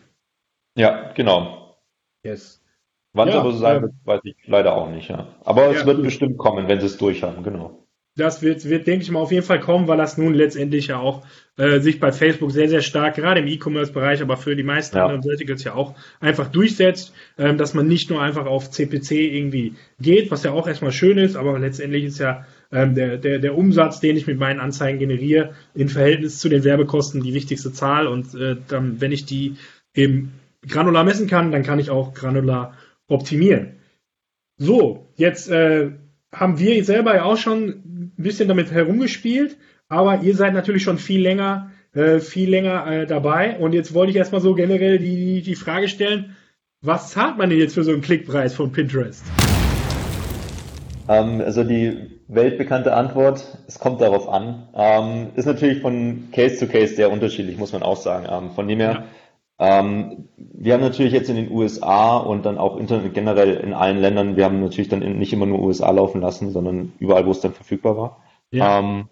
Ja, 0.78 1.12
genau. 1.14 1.76
Yes. 2.24 2.62
Wann 3.12 3.28
es 3.28 3.34
ja, 3.34 3.40
aber 3.40 3.52
so 3.52 3.58
sein 3.58 3.82
wird, 3.82 3.92
weiß 4.04 4.20
ich 4.24 4.36
leider 4.46 4.74
auch 4.74 4.90
nicht, 4.90 5.10
ja. 5.10 5.26
Aber 5.44 5.70
es 5.70 5.80
ja, 5.80 5.86
wird 5.86 5.96
gut. 5.96 6.04
bestimmt 6.04 6.38
kommen, 6.38 6.68
wenn 6.68 6.80
sie 6.80 6.86
es 6.86 6.98
durchhaben, 6.98 7.42
genau. 7.42 7.84
Das 8.16 8.42
wird, 8.42 8.68
wird, 8.68 8.86
denke 8.86 9.04
ich 9.04 9.10
mal, 9.10 9.20
auf 9.20 9.30
jeden 9.30 9.46
Fall 9.46 9.60
kommen, 9.60 9.86
weil 9.86 9.96
das 9.96 10.18
nun 10.18 10.34
letztendlich 10.34 10.88
ja 10.88 10.98
auch 10.98 11.24
äh, 11.56 11.78
sich 11.78 12.00
bei 12.00 12.10
Facebook 12.10 12.50
sehr, 12.50 12.68
sehr 12.68 12.80
stark, 12.80 13.14
gerade 13.14 13.40
im 13.40 13.46
E-Commerce-Bereich, 13.46 14.22
aber 14.22 14.36
für 14.36 14.56
die 14.56 14.64
meisten 14.64 14.96
ja. 14.96 15.04
anderen 15.04 15.22
Verticals 15.22 15.62
ja 15.62 15.74
auch 15.74 15.94
einfach 16.20 16.48
durchsetzt, 16.48 17.12
ähm, 17.38 17.58
dass 17.58 17.74
man 17.74 17.86
nicht 17.86 18.10
nur 18.10 18.20
einfach 18.20 18.46
auf 18.46 18.70
CPC 18.70 19.12
irgendwie 19.12 19.74
geht, 20.00 20.30
was 20.30 20.42
ja 20.42 20.50
auch 20.50 20.66
erstmal 20.66 20.92
schön 20.92 21.18
ist, 21.18 21.36
aber 21.36 21.58
letztendlich 21.58 22.04
ist 22.04 22.18
ja 22.18 22.44
ähm, 22.72 22.94
der, 22.94 23.18
der, 23.18 23.38
der 23.38 23.56
Umsatz, 23.56 24.00
den 24.00 24.16
ich 24.16 24.26
mit 24.26 24.38
meinen 24.38 24.58
Anzeigen 24.58 24.98
generiere, 24.98 25.54
in 25.74 25.88
Verhältnis 25.88 26.38
zu 26.38 26.48
den 26.48 26.64
Werbekosten 26.64 27.22
die 27.22 27.34
wichtigste 27.34 27.72
Zahl 27.72 28.08
und 28.08 28.34
äh, 28.34 28.56
dann, 28.66 29.00
wenn 29.00 29.12
ich 29.12 29.26
die 29.26 29.56
eben 29.94 30.32
granular 30.68 31.04
messen 31.04 31.26
kann, 31.26 31.52
dann 31.52 31.62
kann 31.62 31.78
ich 31.78 31.90
auch 31.90 32.14
granular 32.14 32.74
optimieren. 33.09 33.76
So, 34.57 35.09
jetzt 35.16 35.48
äh, 35.50 35.90
haben 36.33 36.59
wir 36.59 36.85
selber 36.85 37.14
ja 37.14 37.24
auch 37.24 37.37
schon 37.37 37.68
ein 37.68 38.12
bisschen 38.16 38.48
damit 38.48 38.72
herumgespielt, 38.72 39.57
aber 39.88 40.20
ihr 40.22 40.35
seid 40.35 40.52
natürlich 40.52 40.83
schon 40.83 40.98
viel 40.98 41.22
länger, 41.22 41.70
äh, 41.94 42.18
viel 42.18 42.50
länger 42.50 42.87
äh, 42.87 43.07
dabei. 43.07 43.57
Und 43.59 43.72
jetzt 43.72 43.94
wollte 43.94 44.11
ich 44.11 44.16
erstmal 44.16 44.40
so 44.40 44.54
generell 44.54 44.98
die, 44.98 45.42
die 45.42 45.54
Frage 45.54 45.88
stellen, 45.88 46.37
was 46.81 47.11
zahlt 47.11 47.38
man 47.38 47.50
denn 47.50 47.59
jetzt 47.59 47.74
für 47.74 47.85
so 47.85 47.92
einen 47.92 48.02
Klickpreis 48.02 48.54
von 48.54 48.72
Pinterest? 48.72 49.24
Ähm, 51.09 51.40
also 51.40 51.64
die 51.64 52.20
weltbekannte 52.28 52.92
Antwort, 52.92 53.59
es 53.66 53.78
kommt 53.78 54.00
darauf 54.00 54.28
an, 54.28 54.68
ähm, 54.74 55.28
ist 55.35 55.46
natürlich 55.46 55.81
von 55.81 56.28
Case 56.33 56.57
zu 56.57 56.66
Case 56.66 56.94
sehr 56.94 57.11
unterschiedlich, 57.11 57.57
muss 57.57 57.72
man 57.72 57.83
auch 57.83 57.96
sagen. 57.96 58.26
Ähm, 58.31 58.50
von 58.50 58.68
dem 58.68 58.81
her, 58.81 58.92
ja 58.92 59.04
ähm, 59.58 60.28
wir 60.36 60.74
haben 60.74 60.80
natürlich 60.80 61.12
jetzt 61.12 61.30
in 61.30 61.36
den 61.36 61.50
USA 61.50 62.16
und 62.16 62.46
dann 62.46 62.58
auch 62.58 62.78
generell 63.12 63.56
in 63.56 63.74
allen 63.74 63.98
Ländern, 63.98 64.36
wir 64.36 64.44
haben 64.44 64.60
natürlich 64.60 64.88
dann 64.88 65.00
nicht 65.18 65.32
immer 65.32 65.46
nur 65.46 65.60
USA 65.60 65.90
laufen 65.90 66.20
lassen, 66.20 66.52
sondern 66.52 66.92
überall, 66.98 67.26
wo 67.26 67.32
es 67.32 67.40
dann 67.40 67.52
verfügbar 67.52 67.96
war. 67.96 68.16
Ja. 68.50 68.78
Ähm, 68.78 69.08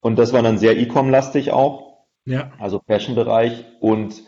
und 0.00 0.18
das 0.18 0.32
war 0.32 0.42
dann 0.42 0.58
sehr 0.58 0.78
E-Com-lastig 0.78 1.52
auch. 1.52 2.04
Ja. 2.26 2.50
Also 2.58 2.80
Fashion-Bereich. 2.86 3.64
Und 3.80 4.22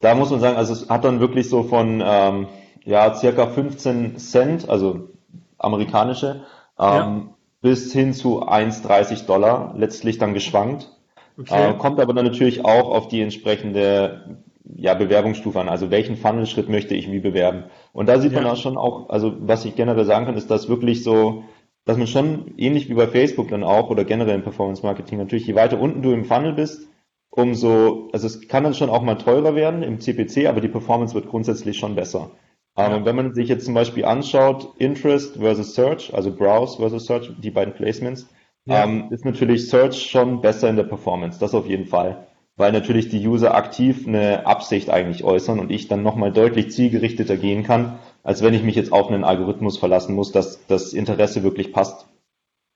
da 0.00 0.14
muss 0.14 0.30
man 0.30 0.40
sagen, 0.40 0.56
also 0.56 0.72
es 0.72 0.88
hat 0.88 1.04
dann 1.04 1.20
wirklich 1.20 1.48
so 1.48 1.62
von 1.62 2.02
ähm, 2.04 2.48
ja, 2.84 3.14
circa 3.14 3.46
15 3.46 4.18
Cent, 4.18 4.68
also 4.68 5.10
amerikanische, 5.58 6.44
ähm, 6.78 6.86
ja. 6.88 7.22
bis 7.60 7.92
hin 7.92 8.12
zu 8.12 8.42
1,30 8.42 9.26
Dollar 9.26 9.74
letztlich 9.76 10.18
dann 10.18 10.34
geschwankt. 10.34 10.92
Okay. 11.38 11.70
Äh, 11.70 11.74
kommt 11.74 12.00
aber 12.00 12.14
dann 12.14 12.24
natürlich 12.24 12.64
auch 12.64 12.88
auf 12.88 13.08
die 13.08 13.20
entsprechende 13.20 14.38
ja, 14.74 14.94
Bewerbungsstufe 14.94 15.60
an. 15.60 15.68
Also 15.68 15.90
welchen 15.90 16.16
Funnel-Schritt 16.16 16.68
möchte 16.68 16.94
ich 16.94 17.10
wie 17.10 17.20
bewerben? 17.20 17.64
Und 17.92 18.08
da 18.08 18.18
sieht 18.18 18.32
ja. 18.32 18.40
man 18.40 18.50
auch 18.50 18.56
schon 18.56 18.76
auch, 18.76 19.08
also 19.08 19.34
was 19.38 19.64
ich 19.64 19.76
generell 19.76 20.04
sagen 20.04 20.26
kann, 20.26 20.36
ist, 20.36 20.50
dass 20.50 20.68
wirklich 20.68 21.04
so, 21.04 21.44
dass 21.84 21.96
man 21.96 22.06
schon 22.06 22.54
ähnlich 22.56 22.88
wie 22.88 22.94
bei 22.94 23.06
Facebook 23.06 23.48
dann 23.48 23.62
auch 23.62 23.90
oder 23.90 24.04
generell 24.04 24.34
im 24.34 24.42
Performance 24.42 24.82
Marketing 24.82 25.18
natürlich, 25.18 25.46
je 25.46 25.54
weiter 25.54 25.80
unten 25.80 26.02
du 26.02 26.12
im 26.12 26.24
Funnel 26.24 26.52
bist, 26.52 26.88
umso, 27.30 28.08
also 28.12 28.26
es 28.26 28.48
kann 28.48 28.64
dann 28.64 28.74
schon 28.74 28.90
auch 28.90 29.02
mal 29.02 29.16
teurer 29.16 29.54
werden 29.54 29.82
im 29.82 30.00
CPC, 30.00 30.46
aber 30.46 30.60
die 30.60 30.68
Performance 30.68 31.14
wird 31.14 31.28
grundsätzlich 31.28 31.78
schon 31.78 31.94
besser. 31.94 32.30
Ähm, 32.76 32.90
ja. 32.90 32.96
Ähm, 32.96 33.04
wenn 33.04 33.16
man 33.16 33.34
sich 33.34 33.48
jetzt 33.48 33.64
zum 33.64 33.74
Beispiel 33.74 34.04
anschaut, 34.04 34.72
Interest 34.78 35.36
versus 35.36 35.74
Search, 35.74 36.12
also 36.12 36.34
Browse 36.34 36.78
versus 36.78 37.06
Search, 37.06 37.30
die 37.38 37.50
beiden 37.50 37.74
Placements, 37.74 38.26
ja. 38.64 38.84
ähm, 38.84 39.08
ist 39.10 39.24
natürlich 39.24 39.68
Search 39.68 40.10
schon 40.10 40.40
besser 40.40 40.68
in 40.68 40.76
der 40.76 40.84
Performance, 40.84 41.38
das 41.38 41.54
auf 41.54 41.66
jeden 41.66 41.86
Fall 41.86 42.26
weil 42.56 42.72
natürlich 42.72 43.08
die 43.08 43.26
User 43.26 43.54
aktiv 43.54 44.06
eine 44.06 44.46
Absicht 44.46 44.90
eigentlich 44.90 45.24
äußern 45.24 45.60
und 45.60 45.70
ich 45.70 45.88
dann 45.88 46.02
nochmal 46.02 46.32
deutlich 46.32 46.70
zielgerichteter 46.70 47.36
gehen 47.36 47.62
kann, 47.62 47.98
als 48.22 48.42
wenn 48.42 48.54
ich 48.54 48.62
mich 48.62 48.74
jetzt 48.74 48.92
auf 48.92 49.08
einen 49.08 49.24
Algorithmus 49.24 49.78
verlassen 49.78 50.14
muss, 50.14 50.32
dass 50.32 50.66
das 50.66 50.92
Interesse 50.92 51.42
wirklich 51.42 51.72
passt. 51.72 52.06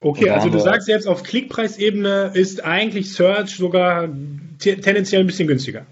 Okay, 0.03 0.29
also 0.29 0.49
du 0.49 0.59
sagst 0.59 0.87
jetzt, 0.87 1.07
auf 1.07 1.21
Klickpreisebene 1.23 2.31
ist 2.33 2.63
eigentlich 2.63 3.13
Search 3.13 3.55
sogar 3.55 4.09
tendenziell 4.59 5.21
ein 5.21 5.27
bisschen 5.27 5.47
günstiger. 5.47 5.85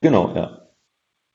Genau, 0.00 0.34
ja. 0.34 0.66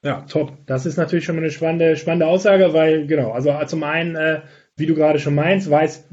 Ja, 0.03 0.21
top. 0.21 0.53
Das 0.65 0.85
ist 0.85 0.97
natürlich 0.97 1.25
schon 1.25 1.35
mal 1.35 1.41
eine 1.41 1.51
spannende, 1.51 1.95
spannende 1.95 2.27
Aussage, 2.27 2.73
weil, 2.73 3.07
genau, 3.07 3.31
also 3.31 3.53
zum 3.65 3.83
einen, 3.83 4.15
äh, 4.15 4.41
wie 4.77 4.85
du 4.85 4.95
gerade 4.95 5.19
schon 5.19 5.35
meinst, 5.35 5.69
weiß, 5.69 6.05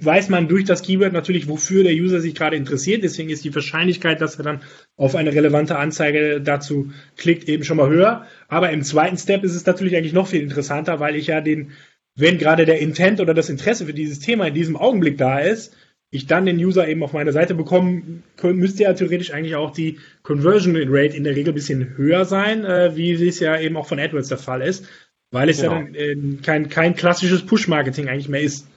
weiß 0.00 0.28
man 0.30 0.48
durch 0.48 0.64
das 0.64 0.82
Keyword 0.82 1.12
natürlich, 1.12 1.48
wofür 1.48 1.82
der 1.82 1.92
User 1.92 2.20
sich 2.20 2.34
gerade 2.34 2.56
interessiert. 2.56 3.02
Deswegen 3.02 3.30
ist 3.30 3.44
die 3.44 3.54
Wahrscheinlichkeit, 3.54 4.20
dass 4.20 4.36
er 4.36 4.44
dann 4.44 4.60
auf 4.96 5.14
eine 5.14 5.32
relevante 5.32 5.76
Anzeige 5.76 6.40
dazu 6.40 6.92
klickt, 7.16 7.48
eben 7.48 7.64
schon 7.64 7.76
mal 7.76 7.90
höher. 7.90 8.26
Aber 8.48 8.70
im 8.70 8.82
zweiten 8.82 9.18
Step 9.18 9.44
ist 9.44 9.54
es 9.54 9.66
natürlich 9.66 9.96
eigentlich 9.96 10.12
noch 10.12 10.28
viel 10.28 10.42
interessanter, 10.42 11.00
weil 11.00 11.16
ich 11.16 11.26
ja 11.26 11.40
den 11.40 11.72
wenn 12.14 12.38
gerade 12.38 12.66
der 12.66 12.80
Intent 12.80 13.20
oder 13.20 13.34
das 13.34 13.48
Interesse 13.48 13.86
für 13.86 13.94
dieses 13.94 14.18
Thema 14.18 14.46
in 14.46 14.54
diesem 14.54 14.76
Augenblick 14.76 15.16
da 15.16 15.38
ist, 15.38 15.74
ich 16.10 16.26
dann 16.26 16.44
den 16.44 16.58
User 16.58 16.86
eben 16.86 17.02
auf 17.02 17.14
meine 17.14 17.32
Seite 17.32 17.54
bekommen, 17.54 18.22
müsste 18.42 18.82
ja 18.82 18.92
theoretisch 18.92 19.32
eigentlich 19.32 19.56
auch 19.56 19.70
die 19.70 19.98
Conversion 20.22 20.76
Rate 20.76 21.16
in 21.16 21.24
der 21.24 21.34
Regel 21.34 21.52
ein 21.52 21.54
bisschen 21.54 21.96
höher 21.96 22.26
sein, 22.26 22.66
äh, 22.66 22.94
wie 22.96 23.12
es 23.12 23.40
ja 23.40 23.58
eben 23.58 23.78
auch 23.78 23.86
von 23.86 23.98
AdWords 23.98 24.28
der 24.28 24.36
Fall 24.36 24.60
ist, 24.60 24.86
weil 25.32 25.48
es 25.48 25.60
genau. 25.60 25.72
ja 25.72 25.78
dann 25.80 25.94
äh, 25.94 26.36
kein, 26.42 26.68
kein 26.68 26.94
klassisches 26.94 27.44
Push-Marketing 27.44 28.08
eigentlich 28.08 28.28
mehr 28.28 28.42
ist. 28.42 28.68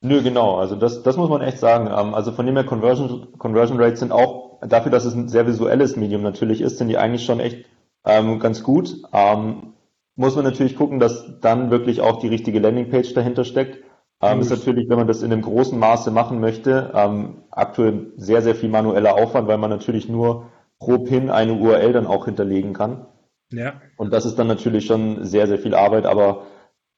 Nö, 0.00 0.22
genau. 0.22 0.56
Also 0.56 0.76
das, 0.76 1.02
das 1.02 1.16
muss 1.16 1.28
man 1.28 1.42
echt 1.42 1.58
sagen. 1.58 1.86
Ähm, 1.86 2.14
also 2.14 2.32
von 2.32 2.46
dem 2.46 2.56
her 2.56 2.64
Conversion, 2.64 3.28
Conversion 3.38 3.78
Rates 3.78 4.00
sind 4.00 4.12
auch 4.12 4.58
dafür, 4.66 4.90
dass 4.90 5.04
es 5.04 5.14
ein 5.14 5.28
sehr 5.28 5.46
visuelles 5.46 5.96
Medium 5.96 6.22
natürlich 6.22 6.60
ist, 6.60 6.78
sind 6.78 6.88
die 6.88 6.98
eigentlich 6.98 7.24
schon 7.24 7.40
echt 7.40 7.66
ähm, 8.04 8.38
ganz 8.38 8.62
gut. 8.62 8.96
Ähm, 9.12 9.74
muss 10.16 10.36
man 10.36 10.44
natürlich 10.44 10.76
gucken, 10.76 10.98
dass 10.98 11.40
dann 11.40 11.70
wirklich 11.70 12.00
auch 12.00 12.18
die 12.20 12.28
richtige 12.28 12.58
Landingpage 12.58 13.14
dahinter 13.14 13.44
steckt. 13.44 13.78
Ähm, 14.20 14.40
ist 14.40 14.50
natürlich, 14.50 14.88
wenn 14.88 14.98
man 14.98 15.08
das 15.08 15.22
in 15.22 15.32
einem 15.32 15.42
großen 15.42 15.76
Maße 15.76 16.12
machen 16.12 16.38
möchte, 16.38 16.92
ähm, 16.94 17.42
aktuell 17.50 18.12
sehr, 18.16 18.40
sehr 18.42 18.54
viel 18.54 18.68
manueller 18.68 19.14
Aufwand, 19.14 19.48
weil 19.48 19.58
man 19.58 19.70
natürlich 19.70 20.08
nur 20.08 20.46
pro 20.78 20.98
Pin 20.98 21.30
eine 21.30 21.54
URL 21.54 21.92
dann 21.92 22.06
auch 22.06 22.26
hinterlegen 22.26 22.72
kann. 22.72 23.06
Ja. 23.52 23.80
Und 23.96 24.12
das 24.12 24.26
ist 24.26 24.38
dann 24.38 24.46
natürlich 24.46 24.86
schon 24.86 25.24
sehr, 25.24 25.46
sehr 25.46 25.58
viel 25.58 25.74
Arbeit, 25.74 26.06
aber 26.06 26.46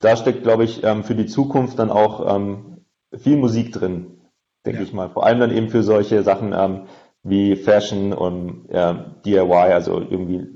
da 0.01 0.17
steckt, 0.17 0.43
glaube 0.43 0.64
ich, 0.64 0.83
ähm, 0.85 1.05
für 1.05 1.14
die 1.14 1.27
Zukunft 1.27 1.79
dann 1.79 1.90
auch 1.90 2.35
ähm, 2.35 2.85
viel 3.17 3.37
Musik 3.37 3.73
drin, 3.73 4.19
denke 4.64 4.81
ja. 4.81 4.85
ich 4.85 4.93
mal. 4.93 5.11
Vor 5.11 5.25
allem 5.27 5.40
dann 5.40 5.51
eben 5.51 5.69
für 5.69 5.83
solche 5.83 6.23
Sachen 6.23 6.53
ähm, 6.57 6.87
wie 7.23 7.57
Fashion 7.57 8.12
und 8.12 8.69
DIY, 8.69 9.73
also 9.73 9.99
irgendwie 9.99 10.47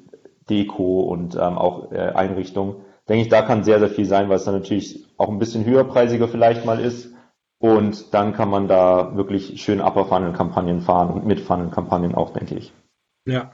Deko 0.51 1.01
und 1.01 1.39
auch 1.39 1.93
äh, 1.93 1.97
Einrichtung 1.97 2.83
denke 3.09 3.23
ich, 3.23 3.29
da 3.29 3.43
kann 3.43 3.65
sehr, 3.65 3.79
sehr 3.79 3.89
viel 3.89 4.05
sein, 4.05 4.29
weil 4.29 4.37
es 4.37 4.45
dann 4.45 4.55
natürlich 4.55 5.07
auch 5.17 5.29
ein 5.29 5.39
bisschen 5.39 5.65
höherpreisiger 5.65 6.29
vielleicht 6.29 6.65
mal 6.65 6.81
ist. 6.81 7.15
Und 7.61 8.15
dann 8.15 8.35
kann 8.35 8.51
man 8.51 8.69
da 8.69 9.17
wirklich 9.17 9.61
schön 9.61 9.81
Upper 9.81 10.05
Funnel 10.05 10.33
Kampagnen 10.33 10.81
fahren 10.81 11.11
und 11.11 11.27
mit 11.27 11.41
Funnel 11.41 11.71
Kampagnen 11.71 12.15
auch, 12.15 12.33
denke 12.33 12.55
ich. 12.55 12.73
Ja. 13.27 13.53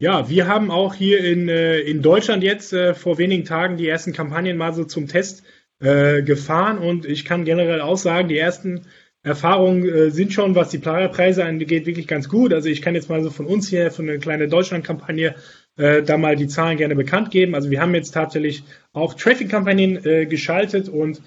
Ja, 0.00 0.28
wir 0.28 0.48
haben 0.48 0.72
auch 0.72 0.94
hier 0.94 1.24
in, 1.24 1.48
äh, 1.48 1.78
in 1.78 2.02
Deutschland 2.02 2.42
jetzt 2.42 2.72
äh, 2.72 2.94
vor 2.94 3.16
wenigen 3.18 3.44
Tagen 3.44 3.76
die 3.76 3.88
ersten 3.88 4.12
Kampagnen 4.12 4.56
mal 4.56 4.74
so 4.74 4.84
zum 4.84 5.06
Test 5.06 5.44
äh, 5.78 6.22
gefahren 6.22 6.78
und 6.78 7.06
ich 7.06 7.24
kann 7.24 7.44
generell 7.44 7.80
auch 7.80 7.96
sagen, 7.96 8.28
die 8.28 8.38
ersten 8.38 8.86
Erfahrungen 9.22 10.10
sind 10.10 10.34
schon, 10.34 10.54
was 10.54 10.68
die 10.68 10.78
Preise 10.78 11.46
angeht, 11.46 11.86
wirklich 11.86 12.06
ganz 12.06 12.28
gut. 12.28 12.52
Also 12.52 12.68
ich 12.68 12.82
kann 12.82 12.94
jetzt 12.94 13.08
mal 13.08 13.22
so 13.22 13.30
von 13.30 13.46
uns 13.46 13.68
hier, 13.70 13.90
von 13.90 14.06
einer 14.06 14.18
kleinen 14.18 14.50
Deutschland-Kampagne, 14.50 15.36
äh, 15.78 16.02
da 16.02 16.18
mal 16.18 16.36
die 16.36 16.48
Zahlen 16.48 16.76
gerne 16.76 16.94
bekannt 16.94 17.30
geben. 17.30 17.54
Also 17.54 17.70
wir 17.70 17.80
haben 17.80 17.94
jetzt 17.94 18.10
tatsächlich 18.10 18.64
auch 18.92 19.14
Traffic-Kampagnen 19.14 20.04
äh, 20.04 20.26
geschaltet 20.26 20.90
und 20.90 21.22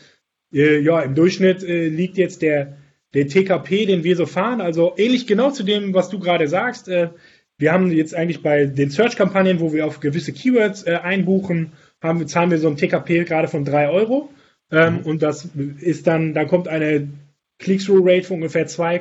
äh, 0.53 0.79
ja, 0.79 1.01
im 1.01 1.15
Durchschnitt 1.15 1.63
liegt 1.63 2.17
jetzt 2.17 2.43
der, 2.43 2.77
der 3.15 3.27
TKP, 3.27 3.87
den 3.87 4.03
wir 4.03 4.15
so 4.15 4.27
fahren, 4.27 4.61
also 4.61 4.93
ähnlich 4.97 5.25
genau 5.25 5.49
zu 5.49 5.63
dem, 5.63 5.95
was 5.95 6.09
du 6.09 6.19
gerade 6.19 6.47
sagst. 6.47 6.91
Wir 7.57 7.73
haben 7.73 7.91
jetzt 7.91 8.13
eigentlich 8.13 8.43
bei 8.43 8.65
den 8.65 8.89
Search-Kampagnen, 8.89 9.59
wo 9.59 9.73
wir 9.73 9.85
auf 9.85 9.99
gewisse 9.99 10.31
Keywords 10.31 10.83
äh, 10.83 10.99
einbuchen, 11.01 11.73
haben, 12.01 12.27
zahlen 12.27 12.51
wir 12.51 12.59
so 12.59 12.67
ein 12.67 12.77
TKP 12.77 13.23
gerade 13.23 13.47
von 13.47 13.65
drei 13.65 13.89
Euro. 13.89 14.29
Ähm, 14.71 14.97
mhm. 14.97 14.99
Und 15.01 15.21
das 15.23 15.49
ist 15.79 16.07
dann, 16.07 16.33
da 16.33 16.45
kommt 16.45 16.67
eine 16.67 17.07
Click-Through-Rate 17.59 18.27
von 18.27 18.35
ungefähr 18.35 18.67
2, 18.67 18.99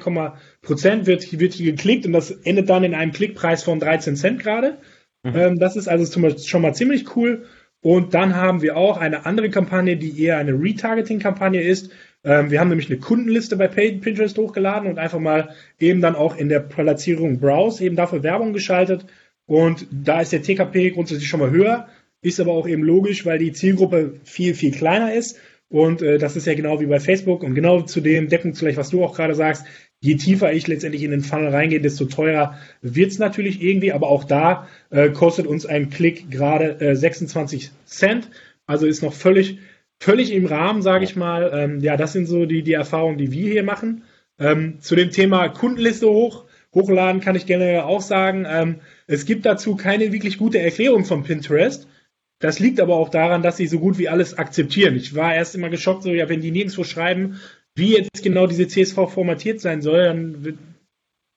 Prozent, 0.63 1.07
wird, 1.07 1.39
wird 1.39 1.53
hier 1.53 1.73
geklickt 1.73 2.07
und 2.07 2.13
das 2.13 2.31
endet 2.31 2.71
dann 2.71 2.85
in 2.85 2.95
einem 2.95 3.13
Klickpreis 3.13 3.63
von 3.63 3.81
13 3.81 4.17
Cent 4.17 4.43
gerade. 4.43 4.79
Mhm. 5.23 5.37
Ähm, 5.37 5.59
das 5.59 5.77
ist 5.77 5.89
also 5.89 6.11
schon 6.43 6.63
mal 6.63 6.75
ziemlich 6.75 7.17
cool. 7.17 7.45
Und 7.83 8.15
dann 8.15 8.35
haben 8.35 8.63
wir 8.63 8.77
auch 8.77 8.97
eine 8.97 9.27
andere 9.27 9.51
Kampagne, 9.51 9.97
die 9.97 10.21
eher 10.21 10.39
eine 10.39 10.53
Retargeting-Kampagne 10.53 11.63
ist. 11.63 11.91
Ähm, 12.25 12.51
wir 12.51 12.61
haben 12.61 12.69
nämlich 12.69 12.91
eine 12.91 12.99
Kundenliste 12.99 13.57
bei 13.57 13.69
Pinterest 13.69 14.37
hochgeladen 14.39 14.89
und 14.89 14.99
einfach 14.99 15.19
mal 15.19 15.51
eben 15.79 16.01
dann 16.01 16.17
auch 16.17 16.37
in 16.37 16.49
der 16.49 16.61
Platzierung 16.61 17.39
Browse 17.39 17.85
eben 17.85 17.97
dafür 17.97 18.23
Werbung 18.23 18.53
geschaltet. 18.53 19.07
Und 19.47 19.87
da 19.91 20.21
ist 20.21 20.33
der 20.33 20.43
TKP 20.43 20.91
grundsätzlich 20.91 21.29
schon 21.29 21.41
mal 21.41 21.51
höher, 21.51 21.89
ist 22.21 22.41
aber 22.41 22.53
auch 22.53 22.67
eben 22.67 22.83
logisch, 22.83 23.25
weil 23.25 23.39
die 23.39 23.53
Zielgruppe 23.53 24.15
viel, 24.25 24.55
viel 24.55 24.73
kleiner 24.73 25.15
ist. 25.15 25.39
Und 25.69 26.01
äh, 26.03 26.19
das 26.19 26.37
ist 26.37 26.47
ja 26.47 26.55
genau 26.55 26.81
wie 26.81 26.87
bei 26.87 27.01
Facebook 27.01 27.43
und 27.43 27.55
genau 27.55 27.83
zu 27.83 28.01
dem 28.01 28.29
Deckungsgleich, 28.29 28.77
was 28.77 28.91
du 28.91 29.05
auch 29.05 29.17
gerade 29.17 29.35
sagst 29.35 29.65
je 30.01 30.17
tiefer 30.17 30.53
ich 30.53 30.67
letztendlich 30.67 31.03
in 31.03 31.11
den 31.11 31.23
Funnel 31.23 31.49
reingehe, 31.49 31.81
desto 31.81 32.05
teurer 32.05 32.59
wird 32.83 33.11
es 33.11 33.19
natürlich 33.19 33.63
irgendwie. 33.63 33.93
Aber 33.93 34.09
auch 34.09 34.25
da 34.25 34.69
äh, 34.91 35.11
kostet 35.11 35.47
uns 35.47 35.67
ein 35.67 35.91
Klick 35.91 36.31
gerade 36.31 36.81
äh, 36.81 36.95
26 36.95 37.71
Cent. 37.87 38.31
Also 38.67 38.87
ist 38.87 39.03
noch 39.03 39.13
völlig, 39.13 39.59
völlig 40.01 40.33
im 40.33 40.47
Rahmen, 40.47 40.83
sage 40.83 41.05
ich 41.05 41.17
mal. 41.17 41.51
Ähm, 41.53 41.81
ja, 41.81 41.97
das 41.97 42.13
sind 42.13 42.27
so 42.27 42.47
die, 42.47 42.63
die 42.63 42.73
Erfahrungen, 42.73 43.19
die 43.19 43.33
wir 43.33 43.51
hier 43.51 43.65
machen. 43.65 44.05
Ähm, 44.39 44.81
zu 44.81 44.97
dem 44.97 45.11
Thema 45.11 45.49
Kundenliste 45.49 46.09
hoch, 46.09 46.45
hochladen 46.75 47.21
kann 47.21 47.37
ich 47.37 47.47
gerne 47.47 47.85
auch 47.87 48.03
sagen. 48.03 48.47
Ähm, 48.49 48.77
es 49.07 49.25
gibt 49.25 49.47
dazu 49.47 49.77
keine 49.77 50.13
wirklich 50.13 50.39
gute 50.39 50.59
Erklärung 50.59 51.05
von 51.05 51.23
Pinterest. 51.23 51.89
Das 52.39 52.59
liegt 52.59 52.81
aber 52.81 52.97
auch 52.97 53.09
daran, 53.09 53.43
dass 53.43 53.57
sie 53.57 53.67
so 53.67 53.79
gut 53.79 53.97
wie 53.97 54.11
alles 54.11 54.37
akzeptieren. 54.37 54.95
Ich 54.95 55.15
war 55.15 55.35
erst 55.35 55.55
immer 55.55 55.71
geschockt, 55.71 56.03
so 56.03 56.11
ja, 56.11 56.29
wenn 56.29 56.43
die 56.43 56.51
nirgendwo 56.51 56.85
schreiben, 56.85 57.41
wie 57.75 57.97
jetzt 57.97 58.23
genau 58.23 58.47
diese 58.47 58.69
CSV 58.69 58.95
formatiert 59.09 59.61
sein 59.61 59.81
soll, 59.81 60.05
dann 60.05 60.59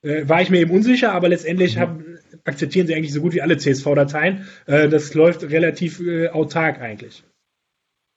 äh, 0.02 0.28
war 0.28 0.41
ich 0.41 0.50
mir 0.50 0.60
eben 0.60 0.72
unsicher, 0.72 1.13
aber 1.13 1.30
letztendlich 1.30 1.76
mhm. 1.76 1.80
haben, 1.80 2.19
akzeptieren 2.43 2.88
sie 2.88 2.95
eigentlich 2.95 3.13
so 3.13 3.22
gut 3.22 3.34
wie 3.34 3.41
alle 3.41 3.58
CSV-Dateien. 3.58 4.45
Äh, 4.65 4.89
das 4.89 5.13
läuft 5.13 5.43
relativ 5.43 6.02
äh, 6.02 6.30
autark 6.30 6.82
eigentlich. 6.82 7.24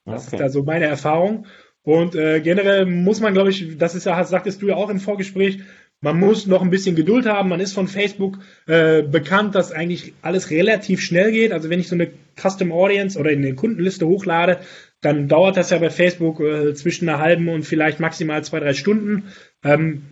Das 0.04 0.26
okay. 0.26 0.36
ist 0.36 0.40
da 0.40 0.48
so 0.48 0.62
meine 0.62 0.86
Erfahrung. 0.86 1.46
Und 1.82 2.14
äh, 2.14 2.40
generell 2.40 2.86
muss 2.86 3.20
man, 3.20 3.34
glaube 3.34 3.50
ich, 3.50 3.76
das 3.76 3.94
ist 3.94 4.06
ja, 4.06 4.22
sagtest 4.24 4.62
du 4.62 4.68
ja 4.68 4.76
auch 4.76 4.90
im 4.90 5.00
Vorgespräch, 5.00 5.60
man 6.00 6.18
muss 6.18 6.48
noch 6.48 6.62
ein 6.62 6.70
bisschen 6.70 6.96
Geduld 6.96 7.26
haben. 7.26 7.48
Man 7.48 7.60
ist 7.60 7.74
von 7.74 7.86
Facebook 7.86 8.38
äh, 8.66 9.02
bekannt, 9.02 9.54
dass 9.54 9.70
eigentlich 9.70 10.14
alles 10.20 10.50
relativ 10.50 11.00
schnell 11.00 11.30
geht. 11.30 11.52
Also 11.52 11.70
wenn 11.70 11.78
ich 11.78 11.88
so 11.88 11.94
eine 11.94 12.10
Custom 12.36 12.72
Audience 12.72 13.18
oder 13.18 13.30
in 13.30 13.38
eine 13.38 13.54
Kundenliste 13.54 14.06
hochlade, 14.06 14.58
dann 15.00 15.28
dauert 15.28 15.56
das 15.56 15.70
ja 15.70 15.78
bei 15.78 15.90
Facebook 15.90 16.40
äh, 16.40 16.74
zwischen 16.74 17.08
einer 17.08 17.20
halben 17.20 17.48
und 17.48 17.62
vielleicht 17.64 18.00
maximal 18.00 18.42
zwei, 18.42 18.58
drei 18.58 18.74
Stunden. 18.74 19.28
Ähm, 19.62 20.02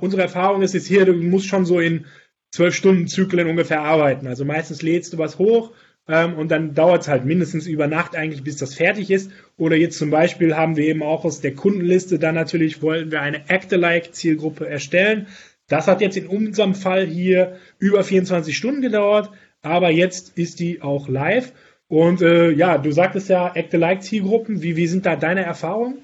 unsere 0.00 0.22
Erfahrung 0.22 0.62
ist 0.62 0.72
jetzt 0.72 0.86
hier, 0.86 1.04
du 1.04 1.12
musst 1.12 1.46
schon 1.46 1.66
so 1.66 1.80
in 1.80 2.06
zwölf 2.50 2.74
Stunden 2.74 3.06
Zyklen 3.06 3.48
ungefähr 3.48 3.82
arbeiten. 3.82 4.26
Also 4.26 4.46
meistens 4.46 4.80
lädst 4.80 5.12
du 5.12 5.18
was 5.18 5.38
hoch 5.38 5.72
ähm, 6.08 6.34
und 6.34 6.50
dann 6.50 6.74
dauert 6.74 7.02
es 7.02 7.08
halt 7.08 7.24
mindestens 7.24 7.66
über 7.66 7.86
Nacht 7.86 8.16
eigentlich, 8.16 8.42
bis 8.42 8.56
das 8.56 8.74
fertig 8.74 9.10
ist. 9.10 9.30
Oder 9.56 9.76
jetzt 9.76 9.98
zum 9.98 10.10
Beispiel 10.10 10.56
haben 10.56 10.76
wir 10.76 10.84
eben 10.86 11.02
auch 11.02 11.24
aus 11.24 11.40
der 11.40 11.54
Kundenliste 11.54 12.18
dann 12.18 12.34
natürlich 12.34 12.82
wollten 12.82 13.12
wir 13.12 13.20
eine 13.20 13.48
Act-alike-Zielgruppe 13.48 14.66
erstellen. 14.66 15.28
Das 15.68 15.86
hat 15.86 16.00
jetzt 16.00 16.16
in 16.16 16.26
unserem 16.26 16.74
Fall 16.74 17.06
hier 17.06 17.56
über 17.78 18.02
24 18.02 18.56
Stunden 18.56 18.82
gedauert, 18.82 19.30
aber 19.62 19.90
jetzt 19.90 20.36
ist 20.36 20.58
die 20.58 20.82
auch 20.82 21.08
live. 21.08 21.52
Und 21.86 22.22
äh, 22.22 22.50
ja, 22.50 22.78
du 22.78 22.90
sagtest 22.92 23.28
ja 23.28 23.52
Act-alike-Zielgruppen. 23.54 24.62
Wie, 24.62 24.76
wie 24.76 24.86
sind 24.86 25.06
da 25.06 25.16
deine 25.16 25.44
Erfahrungen? 25.44 25.98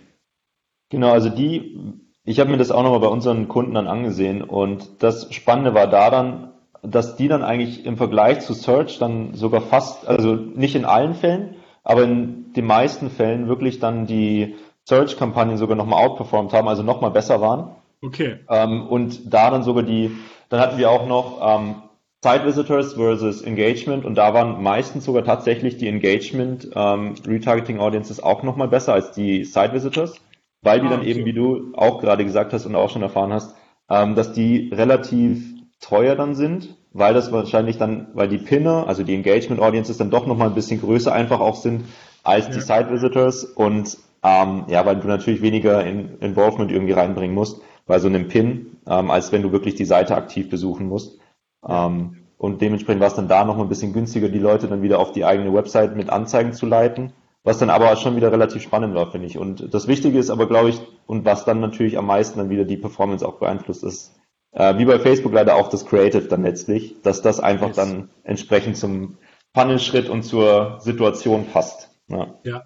Genau, 0.90 1.10
also 1.10 1.30
die, 1.30 1.78
ich 2.24 2.38
habe 2.38 2.50
mir 2.50 2.58
das 2.58 2.70
auch 2.70 2.82
nochmal 2.82 3.00
bei 3.00 3.08
unseren 3.08 3.48
Kunden 3.48 3.74
dann 3.74 3.88
angesehen 3.88 4.42
und 4.42 5.02
das 5.02 5.32
Spannende 5.34 5.74
war 5.74 5.88
da 5.88 6.10
dann, 6.10 6.45
dass 6.90 7.16
die 7.16 7.28
dann 7.28 7.42
eigentlich 7.42 7.84
im 7.84 7.96
Vergleich 7.96 8.40
zu 8.40 8.52
Search 8.54 8.98
dann 8.98 9.34
sogar 9.34 9.60
fast, 9.60 10.06
also 10.06 10.34
nicht 10.34 10.74
in 10.74 10.84
allen 10.84 11.14
Fällen, 11.14 11.56
aber 11.84 12.02
in 12.02 12.52
den 12.54 12.66
meisten 12.66 13.10
Fällen 13.10 13.48
wirklich 13.48 13.78
dann 13.78 14.06
die 14.06 14.56
Search-Kampagnen 14.84 15.56
sogar 15.56 15.76
nochmal 15.76 16.04
outperformed 16.04 16.52
haben, 16.52 16.68
also 16.68 16.82
nochmal 16.82 17.10
besser 17.10 17.40
waren. 17.40 17.70
Okay. 18.02 18.38
Ähm, 18.48 18.86
und 18.86 19.32
da 19.32 19.50
dann 19.50 19.62
sogar 19.62 19.82
die, 19.82 20.10
dann 20.48 20.60
hatten 20.60 20.78
wir 20.78 20.90
auch 20.90 21.06
noch 21.06 21.40
ähm, 21.42 21.76
Site 22.22 22.44
Visitors 22.44 22.94
versus 22.94 23.42
Engagement 23.42 24.04
und 24.04 24.16
da 24.16 24.34
waren 24.34 24.62
meistens 24.62 25.04
sogar 25.04 25.24
tatsächlich 25.24 25.76
die 25.76 25.88
Engagement 25.88 26.68
ähm, 26.74 27.14
Retargeting 27.26 27.78
Audiences 27.78 28.22
auch 28.22 28.42
nochmal 28.42 28.68
besser 28.68 28.94
als 28.94 29.12
die 29.12 29.44
Site 29.44 29.72
Visitors, 29.72 30.20
weil 30.62 30.80
die 30.80 30.86
ah, 30.86 30.90
dann 30.90 31.00
okay. 31.00 31.10
eben, 31.10 31.24
wie 31.24 31.32
du 31.32 31.72
auch 31.74 32.00
gerade 32.00 32.24
gesagt 32.24 32.52
hast 32.52 32.66
und 32.66 32.74
auch 32.74 32.90
schon 32.90 33.02
erfahren 33.02 33.32
hast, 33.32 33.54
ähm, 33.88 34.14
dass 34.14 34.32
die 34.32 34.70
relativ 34.72 35.55
teuer 35.80 36.16
dann 36.16 36.34
sind, 36.34 36.76
weil 36.92 37.14
das 37.14 37.32
wahrscheinlich 37.32 37.78
dann, 37.78 38.08
weil 38.14 38.28
die 38.28 38.38
Pinner, 38.38 38.86
also 38.86 39.02
die 39.02 39.14
Engagement 39.14 39.60
Audiences 39.60 39.98
dann 39.98 40.10
doch 40.10 40.26
nochmal 40.26 40.48
ein 40.48 40.54
bisschen 40.54 40.80
größer 40.80 41.12
einfach 41.12 41.40
auch 41.40 41.56
sind 41.56 41.84
als 42.22 42.46
ja. 42.46 42.52
die 42.54 42.60
Site 42.60 42.90
Visitors 42.90 43.44
und 43.44 43.98
ähm, 44.22 44.64
ja, 44.68 44.84
weil 44.84 44.96
du 44.96 45.06
natürlich 45.06 45.42
weniger 45.42 45.84
in 45.84 46.18
Involvement 46.18 46.72
irgendwie 46.72 46.94
reinbringen 46.94 47.34
musst 47.34 47.60
bei 47.86 47.98
so 47.98 48.08
einem 48.08 48.28
Pin, 48.28 48.78
ähm, 48.88 49.10
als 49.10 49.30
wenn 49.30 49.42
du 49.42 49.52
wirklich 49.52 49.74
die 49.76 49.84
Seite 49.84 50.16
aktiv 50.16 50.50
besuchen 50.50 50.88
musst. 50.88 51.18
Ähm, 51.66 52.16
und 52.38 52.60
dementsprechend 52.60 53.00
war 53.00 53.08
es 53.08 53.14
dann 53.14 53.28
da 53.28 53.44
noch 53.44 53.58
ein 53.58 53.68
bisschen 53.68 53.92
günstiger, 53.92 54.28
die 54.28 54.38
Leute 54.38 54.66
dann 54.66 54.82
wieder 54.82 54.98
auf 54.98 55.12
die 55.12 55.24
eigene 55.24 55.54
Website 55.54 55.96
mit 55.96 56.10
Anzeigen 56.10 56.52
zu 56.52 56.66
leiten, 56.66 57.12
was 57.44 57.58
dann 57.58 57.70
aber 57.70 57.94
schon 57.96 58.16
wieder 58.16 58.32
relativ 58.32 58.62
spannend 58.62 58.94
war, 58.94 59.10
finde 59.10 59.26
ich. 59.26 59.38
Und 59.38 59.72
das 59.72 59.86
Wichtige 59.86 60.18
ist 60.18 60.30
aber, 60.30 60.48
glaube 60.48 60.70
ich, 60.70 60.80
und 61.06 61.24
was 61.24 61.44
dann 61.44 61.60
natürlich 61.60 61.96
am 61.96 62.06
meisten 62.06 62.38
dann 62.38 62.50
wieder 62.50 62.64
die 62.64 62.76
Performance 62.76 63.26
auch 63.26 63.38
beeinflusst, 63.38 63.84
ist, 63.84 64.16
äh, 64.56 64.78
wie 64.78 64.86
bei 64.86 64.98
Facebook 64.98 65.32
leider 65.32 65.54
auch 65.54 65.68
das 65.68 65.86
Creative 65.86 66.22
dann 66.22 66.42
letztlich, 66.42 66.96
dass 67.02 67.22
das 67.22 67.40
einfach 67.40 67.68
yes. 67.68 67.76
dann 67.76 68.08
entsprechend 68.24 68.76
zum 68.76 69.18
Funnel-Schritt 69.54 70.08
und 70.08 70.22
zur 70.22 70.78
Situation 70.80 71.46
passt. 71.46 71.90
Ja. 72.08 72.34
ja. 72.42 72.62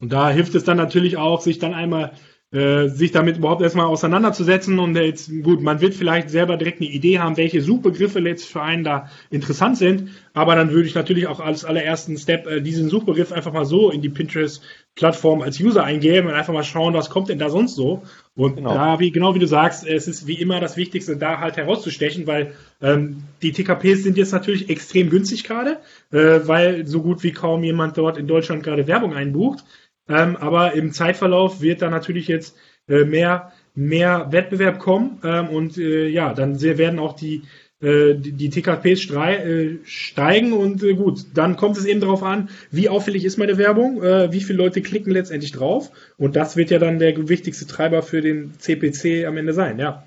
Und 0.00 0.12
da 0.12 0.30
hilft 0.30 0.54
es 0.54 0.64
dann 0.64 0.78
natürlich 0.78 1.18
auch, 1.18 1.42
sich 1.42 1.58
dann 1.58 1.74
einmal 1.74 2.12
äh, 2.52 2.88
sich 2.88 3.12
damit 3.12 3.36
überhaupt 3.36 3.62
erstmal 3.62 3.86
auseinanderzusetzen 3.86 4.80
und 4.80 4.96
jetzt, 4.96 5.30
gut, 5.44 5.62
man 5.62 5.80
wird 5.80 5.94
vielleicht 5.94 6.30
selber 6.30 6.56
direkt 6.56 6.80
eine 6.80 6.90
Idee 6.90 7.20
haben, 7.20 7.36
welche 7.36 7.60
Suchbegriffe 7.60 8.18
jetzt 8.20 8.48
für 8.48 8.60
einen 8.60 8.82
da 8.82 9.08
interessant 9.30 9.78
sind, 9.78 10.10
aber 10.32 10.56
dann 10.56 10.72
würde 10.72 10.88
ich 10.88 10.96
natürlich 10.96 11.28
auch 11.28 11.38
als 11.38 11.64
allerersten 11.64 12.16
Step 12.16 12.48
äh, 12.48 12.60
diesen 12.60 12.88
Suchbegriff 12.88 13.30
einfach 13.30 13.52
mal 13.52 13.66
so 13.66 13.90
in 13.90 14.02
die 14.02 14.08
Pinterest-Plattform 14.08 15.42
als 15.42 15.60
User 15.60 15.84
eingeben 15.84 16.26
und 16.26 16.34
einfach 16.34 16.52
mal 16.52 16.64
schauen, 16.64 16.94
was 16.94 17.08
kommt 17.08 17.28
denn 17.28 17.38
da 17.38 17.50
sonst 17.50 17.76
so. 17.76 18.02
Und 18.40 18.56
genau. 18.56 18.72
da, 18.72 18.98
wie, 19.00 19.10
genau 19.10 19.34
wie 19.34 19.38
du 19.38 19.46
sagst, 19.46 19.86
es 19.86 20.08
ist 20.08 20.26
wie 20.26 20.40
immer 20.40 20.60
das 20.60 20.78
Wichtigste, 20.78 21.14
da 21.18 21.40
halt 21.40 21.58
herauszustechen, 21.58 22.26
weil 22.26 22.54
ähm, 22.80 23.24
die 23.42 23.52
TKPs 23.52 24.02
sind 24.02 24.16
jetzt 24.16 24.32
natürlich 24.32 24.70
extrem 24.70 25.10
günstig 25.10 25.44
gerade, 25.44 25.76
äh, 26.10 26.40
weil 26.44 26.86
so 26.86 27.02
gut 27.02 27.22
wie 27.22 27.32
kaum 27.32 27.62
jemand 27.62 27.98
dort 27.98 28.16
in 28.16 28.26
Deutschland 28.26 28.62
gerade 28.62 28.86
Werbung 28.86 29.12
einbucht. 29.12 29.62
Ähm, 30.08 30.38
aber 30.38 30.72
im 30.72 30.92
Zeitverlauf 30.92 31.60
wird 31.60 31.82
da 31.82 31.90
natürlich 31.90 32.28
jetzt 32.28 32.56
äh, 32.88 33.04
mehr, 33.04 33.52
mehr 33.74 34.28
Wettbewerb 34.30 34.78
kommen 34.78 35.18
ähm, 35.22 35.50
und 35.50 35.76
äh, 35.76 36.08
ja, 36.08 36.32
dann 36.32 36.62
werden 36.62 36.98
auch 36.98 37.14
die, 37.14 37.42
äh, 37.80 38.14
die, 38.14 38.32
die 38.32 38.50
TKPs 38.50 39.10
äh, 39.10 39.78
steigen 39.84 40.52
und 40.52 40.82
äh, 40.82 40.94
gut, 40.94 41.24
dann 41.34 41.56
kommt 41.56 41.76
es 41.76 41.86
eben 41.86 42.00
darauf 42.00 42.22
an, 42.22 42.50
wie 42.70 42.88
auffällig 42.88 43.24
ist 43.24 43.38
meine 43.38 43.56
Werbung, 43.56 44.02
äh, 44.02 44.32
wie 44.32 44.40
viele 44.40 44.58
Leute 44.58 44.82
klicken 44.82 45.12
letztendlich 45.12 45.52
drauf 45.52 45.90
und 46.18 46.36
das 46.36 46.56
wird 46.56 46.70
ja 46.70 46.78
dann 46.78 46.98
der 46.98 47.28
wichtigste 47.28 47.66
Treiber 47.66 48.02
für 48.02 48.20
den 48.20 48.52
CPC 48.58 49.26
am 49.26 49.36
Ende 49.36 49.54
sein, 49.54 49.78
ja. 49.78 50.04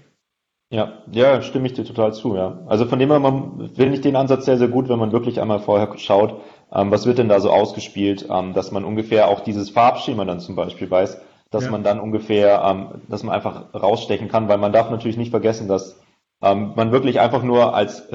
Ja, 0.69 1.03
ja, 1.11 1.41
stimme 1.43 1.67
ich 1.67 1.73
dir 1.73 1.85
total 1.85 2.13
zu, 2.13 2.35
ja. 2.35 2.61
Also 2.65 2.85
von 2.85 2.97
dem 2.97 3.11
her, 3.11 3.19
man 3.19 3.69
finde 3.75 3.93
ich 3.93 4.01
den 4.01 4.15
Ansatz 4.15 4.45
sehr, 4.45 4.57
sehr 4.57 4.69
gut, 4.69 4.89
wenn 4.89 4.97
man 4.97 5.11
wirklich 5.11 5.39
einmal 5.39 5.59
vorher 5.59 5.97
schaut, 5.97 6.41
ähm, 6.73 6.89
was 6.89 7.05
wird 7.05 7.19
denn 7.19 7.29
da 7.29 7.39
so 7.39 7.51
ausgespielt, 7.51 8.27
ähm, 8.29 8.53
dass 8.53 8.71
man 8.71 8.83
ungefähr 8.83 9.27
auch 9.27 9.41
dieses 9.41 9.69
Farbschema 9.69 10.25
dann 10.25 10.39
zum 10.39 10.55
Beispiel 10.55 10.89
weiß, 10.89 11.21
dass 11.51 11.65
ja. 11.65 11.71
man 11.71 11.83
dann 11.83 11.99
ungefähr, 11.99 12.63
ähm, 12.65 13.01
dass 13.07 13.21
man 13.23 13.35
einfach 13.35 13.73
rausstechen 13.73 14.29
kann, 14.29 14.47
weil 14.47 14.57
man 14.57 14.73
darf 14.73 14.89
natürlich 14.89 15.17
nicht 15.17 15.29
vergessen, 15.29 15.67
dass 15.67 16.02
ähm, 16.43 16.73
man 16.75 16.91
wirklich 16.91 17.21
einfach 17.21 17.41
nur 17.41 17.73
als 17.73 18.09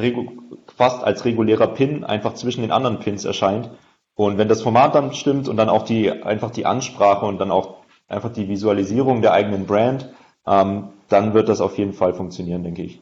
fast 0.76 1.02
als 1.02 1.24
regulärer 1.24 1.68
Pin 1.68 2.04
einfach 2.04 2.34
zwischen 2.34 2.60
den 2.60 2.70
anderen 2.70 3.00
Pins 3.00 3.24
erscheint. 3.24 3.70
Und 4.14 4.36
wenn 4.36 4.48
das 4.48 4.62
Format 4.62 4.94
dann 4.94 5.14
stimmt 5.14 5.48
und 5.48 5.56
dann 5.56 5.70
auch 5.70 5.84
die 5.84 6.10
einfach 6.10 6.50
die 6.50 6.66
Ansprache 6.66 7.24
und 7.24 7.38
dann 7.38 7.50
auch 7.50 7.78
einfach 8.06 8.32
die 8.32 8.48
Visualisierung 8.48 9.22
der 9.22 9.32
eigenen 9.32 9.66
Brand, 9.66 10.10
ähm, 10.46 10.90
dann 11.08 11.32
wird 11.32 11.48
das 11.48 11.60
auf 11.60 11.78
jeden 11.78 11.94
Fall 11.94 12.12
funktionieren, 12.12 12.62
denke 12.62 12.82
ich. 12.82 13.00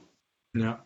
Ja. 0.55 0.85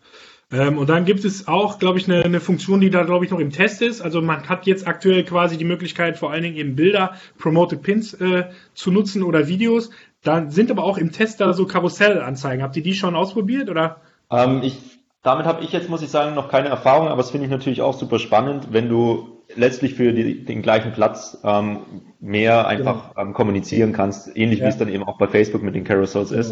Ähm, 0.53 0.79
und 0.79 0.89
dann 0.89 1.05
gibt 1.05 1.25
es 1.25 1.47
auch, 1.47 1.79
glaube 1.79 1.99
ich, 1.99 2.09
eine, 2.09 2.25
eine 2.25 2.41
Funktion, 2.41 2.81
die 2.81 2.91
da, 2.91 3.03
glaube 3.03 3.25
ich, 3.25 3.31
noch 3.31 3.39
im 3.39 3.51
Test 3.51 3.83
ist. 3.83 4.01
Also 4.01 4.23
man 4.23 4.49
hat 4.49 4.67
jetzt 4.67 4.89
aktuell 4.89 5.25
quasi 5.25 5.59
die 5.59 5.65
Möglichkeit, 5.65 6.17
vor 6.17 6.31
allen 6.31 6.43
Dingen 6.43 6.57
eben 6.57 6.77
Bilder, 6.77 7.15
Promoted 7.39 7.83
Pins 7.83 8.15
äh, 8.15 8.49
zu 8.73 8.91
nutzen 8.91 9.23
oder 9.23 9.49
Videos. 9.49 9.91
Da 10.23 10.51
sind 10.51 10.71
aber 10.71 10.85
auch 10.85 10.97
im 10.97 11.13
Test 11.13 11.41
da 11.41 11.53
so 11.53 11.67
Karussellanzeigen. 11.67 12.63
Habt 12.63 12.77
ihr 12.77 12.83
die 12.83 12.95
schon 12.95 13.15
ausprobiert 13.15 13.69
oder? 13.69 14.01
Ähm, 14.31 14.61
ich, 14.63 14.79
damit 15.23 15.47
habe 15.47 15.63
ich 15.65 15.73
jetzt, 15.73 15.89
muss 15.89 16.03
ich 16.03 16.11
sagen, 16.11 16.35
noch 16.35 16.49
keine 16.49 16.69
Erfahrung, 16.69 17.09
aber 17.09 17.19
das 17.19 17.31
finde 17.31 17.47
ich 17.47 17.51
natürlich 17.51 17.83
auch 17.83 17.95
super 17.95 18.19
spannend, 18.19 18.69
wenn 18.73 18.89
du 18.89 19.43
letztlich 19.57 19.95
für 19.95 20.13
die, 20.13 20.45
den 20.45 20.63
gleichen 20.63 20.93
Platz 20.93 21.39
ähm, 21.45 21.81
mehr 22.21 22.67
einfach 22.67 23.11
genau. 23.11 23.23
ähm, 23.23 23.33
kommunizieren 23.35 23.93
kannst, 23.93 24.37
ähnlich 24.37 24.61
ja. 24.61 24.67
wie 24.67 24.69
es 24.71 24.79
dann 24.79 24.89
eben 24.89 25.05
auch 25.05 25.19
bei 25.19 25.27
Facebook 25.27 25.63
mit 25.63 25.75
den 25.75 25.85
Carousels 25.85 26.31
ist. 26.31 26.49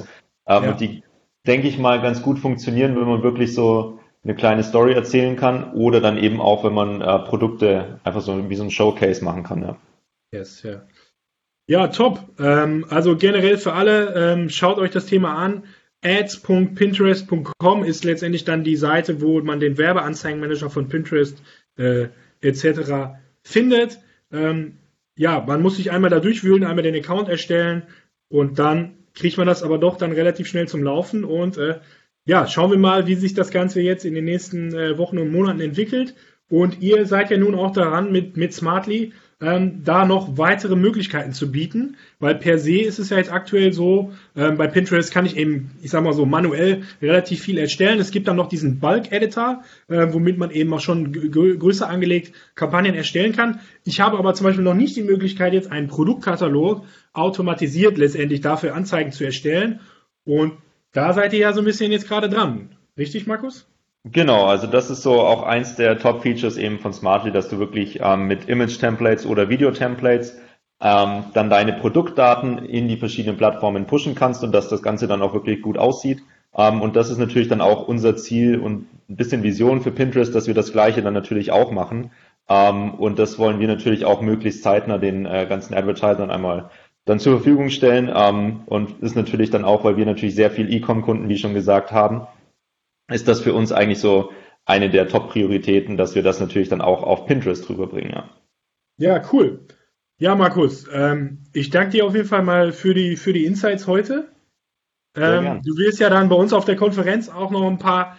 Genau. 0.46 0.58
Ähm, 0.58 0.64
ja. 0.64 0.70
Und 0.70 0.80
die 0.80 1.02
denke 1.46 1.68
ich 1.68 1.78
mal, 1.78 2.00
ganz 2.00 2.22
gut 2.22 2.38
funktionieren, 2.38 2.96
wenn 2.96 3.06
man 3.08 3.22
wirklich 3.22 3.54
so 3.54 4.00
eine 4.24 4.34
kleine 4.34 4.64
Story 4.64 4.92
erzählen 4.92 5.36
kann 5.36 5.72
oder 5.72 6.00
dann 6.00 6.18
eben 6.18 6.40
auch, 6.40 6.64
wenn 6.64 6.74
man 6.74 7.00
äh, 7.00 7.18
Produkte 7.20 8.00
einfach 8.04 8.20
so 8.20 8.50
wie 8.50 8.56
so 8.56 8.64
ein 8.64 8.70
Showcase 8.70 9.24
machen 9.24 9.44
kann. 9.44 9.62
Ja. 9.62 9.76
Yes, 10.32 10.62
ja. 10.62 10.82
Ja, 11.66 11.88
top. 11.88 12.20
Ähm, 12.38 12.86
also 12.88 13.16
generell 13.16 13.58
für 13.58 13.74
alle, 13.74 14.14
ähm, 14.14 14.48
schaut 14.48 14.78
euch 14.78 14.90
das 14.90 15.06
Thema 15.06 15.34
an. 15.36 15.64
ads.pinterest.com 16.02 17.84
ist 17.84 18.04
letztendlich 18.04 18.44
dann 18.44 18.64
die 18.64 18.76
Seite, 18.76 19.20
wo 19.20 19.40
man 19.40 19.60
den 19.60 19.78
Werbeanzeigenmanager 19.78 20.70
von 20.70 20.88
Pinterest 20.88 21.42
äh, 21.76 22.08
etc. 22.40 23.16
findet. 23.42 23.98
Ähm, 24.32 24.78
ja, 25.16 25.42
man 25.46 25.62
muss 25.62 25.76
sich 25.76 25.90
einmal 25.90 26.10
da 26.10 26.20
durchwühlen, 26.20 26.64
einmal 26.64 26.84
den 26.84 26.94
Account 26.94 27.28
erstellen 27.28 27.82
und 28.28 28.58
dann 28.58 28.94
kriegt 29.14 29.36
man 29.36 29.46
das 29.46 29.62
aber 29.62 29.78
doch 29.78 29.96
dann 29.96 30.12
relativ 30.12 30.46
schnell 30.46 30.68
zum 30.68 30.82
Laufen 30.82 31.24
und 31.24 31.56
äh, 31.58 31.80
ja, 32.24 32.46
schauen 32.46 32.70
wir 32.70 32.78
mal, 32.78 33.06
wie 33.06 33.14
sich 33.14 33.32
das 33.32 33.50
Ganze 33.50 33.80
jetzt 33.80 34.04
in 34.04 34.14
den 34.14 34.26
nächsten 34.26 34.74
äh, 34.74 34.98
Wochen 34.98 35.16
und 35.16 35.32
Monaten 35.32 35.60
entwickelt. 35.60 36.14
Und 36.50 36.82
ihr 36.82 37.06
seid 37.06 37.30
ja 37.30 37.38
nun 37.38 37.54
auch 37.54 37.72
daran, 37.72 38.12
mit, 38.12 38.36
mit 38.36 38.52
Smartly 38.52 39.14
ähm, 39.40 39.84
da 39.84 40.04
noch 40.04 40.36
weitere 40.36 40.74
Möglichkeiten 40.74 41.32
zu 41.32 41.52
bieten, 41.52 41.96
weil 42.18 42.34
per 42.34 42.58
se 42.58 42.80
ist 42.80 42.98
es 42.98 43.10
ja 43.10 43.18
jetzt 43.18 43.32
aktuell 43.32 43.72
so, 43.72 44.12
ähm, 44.36 44.56
bei 44.56 44.66
Pinterest 44.66 45.12
kann 45.12 45.26
ich 45.26 45.36
eben, 45.36 45.70
ich 45.80 45.90
sag 45.90 46.02
mal 46.02 46.12
so, 46.12 46.26
manuell 46.26 46.82
relativ 47.00 47.42
viel 47.42 47.58
erstellen. 47.58 48.00
Es 48.00 48.10
gibt 48.10 48.26
dann 48.26 48.36
noch 48.36 48.48
diesen 48.48 48.80
Bulk-Editor, 48.80 49.62
äh, 49.88 50.08
womit 50.12 50.38
man 50.38 50.50
eben 50.50 50.74
auch 50.74 50.80
schon 50.80 51.12
größer 51.12 51.88
angelegt 51.88 52.32
Kampagnen 52.56 52.94
erstellen 52.94 53.32
kann. 53.32 53.60
Ich 53.84 54.00
habe 54.00 54.18
aber 54.18 54.34
zum 54.34 54.44
Beispiel 54.44 54.64
noch 54.64 54.74
nicht 54.74 54.96
die 54.96 55.04
Möglichkeit, 55.04 55.52
jetzt 55.52 55.70
einen 55.70 55.86
Produktkatalog 55.86 56.84
automatisiert 57.12 57.96
letztendlich 57.96 58.40
dafür 58.40 58.74
Anzeigen 58.74 59.12
zu 59.12 59.24
erstellen. 59.24 59.78
Und 60.24 60.54
da 60.92 61.12
seid 61.12 61.32
ihr 61.32 61.40
ja 61.40 61.52
so 61.52 61.60
ein 61.60 61.64
bisschen 61.64 61.92
jetzt 61.92 62.08
gerade 62.08 62.28
dran. 62.28 62.70
Richtig, 62.96 63.28
Markus? 63.28 63.68
Genau, 64.12 64.46
also 64.46 64.66
das 64.66 64.90
ist 64.90 65.02
so 65.02 65.20
auch 65.20 65.42
eins 65.42 65.74
der 65.74 65.98
Top-Features 65.98 66.56
eben 66.56 66.78
von 66.78 66.92
Smartly, 66.92 67.32
dass 67.32 67.48
du 67.48 67.58
wirklich 67.58 67.98
ähm, 68.00 68.26
mit 68.26 68.48
Image-Templates 68.48 69.26
oder 69.26 69.48
Video-Templates 69.48 70.38
ähm, 70.80 71.24
dann 71.34 71.50
deine 71.50 71.72
Produktdaten 71.72 72.58
in 72.58 72.86
die 72.86 72.96
verschiedenen 72.96 73.36
Plattformen 73.36 73.86
pushen 73.86 74.14
kannst 74.14 74.44
und 74.44 74.52
dass 74.52 74.68
das 74.68 74.82
Ganze 74.82 75.08
dann 75.08 75.20
auch 75.20 75.34
wirklich 75.34 75.62
gut 75.62 75.78
aussieht. 75.78 76.22
Ähm, 76.56 76.80
und 76.80 76.96
das 76.96 77.10
ist 77.10 77.18
natürlich 77.18 77.48
dann 77.48 77.60
auch 77.60 77.88
unser 77.88 78.16
Ziel 78.16 78.60
und 78.60 78.86
ein 79.08 79.16
bisschen 79.16 79.42
Vision 79.42 79.80
für 79.80 79.90
Pinterest, 79.90 80.34
dass 80.34 80.46
wir 80.46 80.54
das 80.54 80.72
Gleiche 80.72 81.02
dann 81.02 81.14
natürlich 81.14 81.50
auch 81.50 81.72
machen. 81.72 82.12
Ähm, 82.48 82.94
und 82.94 83.18
das 83.18 83.38
wollen 83.38 83.58
wir 83.58 83.68
natürlich 83.68 84.04
auch 84.04 84.20
möglichst 84.20 84.62
zeitnah 84.62 84.98
den 84.98 85.26
äh, 85.26 85.46
ganzen 85.48 85.74
Advertisern 85.74 86.30
einmal 86.30 86.70
dann 87.04 87.18
zur 87.18 87.34
Verfügung 87.34 87.70
stellen. 87.70 88.10
Ähm, 88.14 88.60
und 88.66 89.00
ist 89.02 89.16
natürlich 89.16 89.50
dann 89.50 89.64
auch, 89.64 89.82
weil 89.82 89.96
wir 89.96 90.06
natürlich 90.06 90.36
sehr 90.36 90.50
viel 90.50 90.72
E-Com-Kunden, 90.72 91.28
wie 91.28 91.38
schon 91.38 91.54
gesagt 91.54 91.90
haben, 91.90 92.28
ist 93.10 93.28
das 93.28 93.40
für 93.40 93.54
uns 93.54 93.72
eigentlich 93.72 94.00
so 94.00 94.32
eine 94.64 94.90
der 94.90 95.08
Top-Prioritäten, 95.08 95.96
dass 95.96 96.14
wir 96.14 96.22
das 96.22 96.40
natürlich 96.40 96.68
dann 96.68 96.80
auch 96.80 97.02
auf 97.02 97.26
Pinterest 97.26 97.68
rüberbringen. 97.68 98.12
Ja, 98.12 98.30
ja 98.98 99.22
cool. 99.32 99.66
Ja, 100.18 100.34
Markus, 100.34 100.86
ähm, 100.92 101.44
ich 101.52 101.70
danke 101.70 101.92
dir 101.92 102.04
auf 102.04 102.14
jeden 102.14 102.28
Fall 102.28 102.42
mal 102.42 102.72
für 102.72 102.92
die, 102.92 103.16
für 103.16 103.32
die 103.32 103.46
Insights 103.46 103.86
heute. 103.86 104.28
Ähm, 105.16 105.62
du 105.64 105.76
wirst 105.76 106.00
ja 106.00 106.10
dann 106.10 106.28
bei 106.28 106.36
uns 106.36 106.52
auf 106.52 106.64
der 106.64 106.76
Konferenz 106.76 107.28
auch 107.28 107.50
noch 107.50 107.66
ein 107.66 107.78
paar 107.78 108.18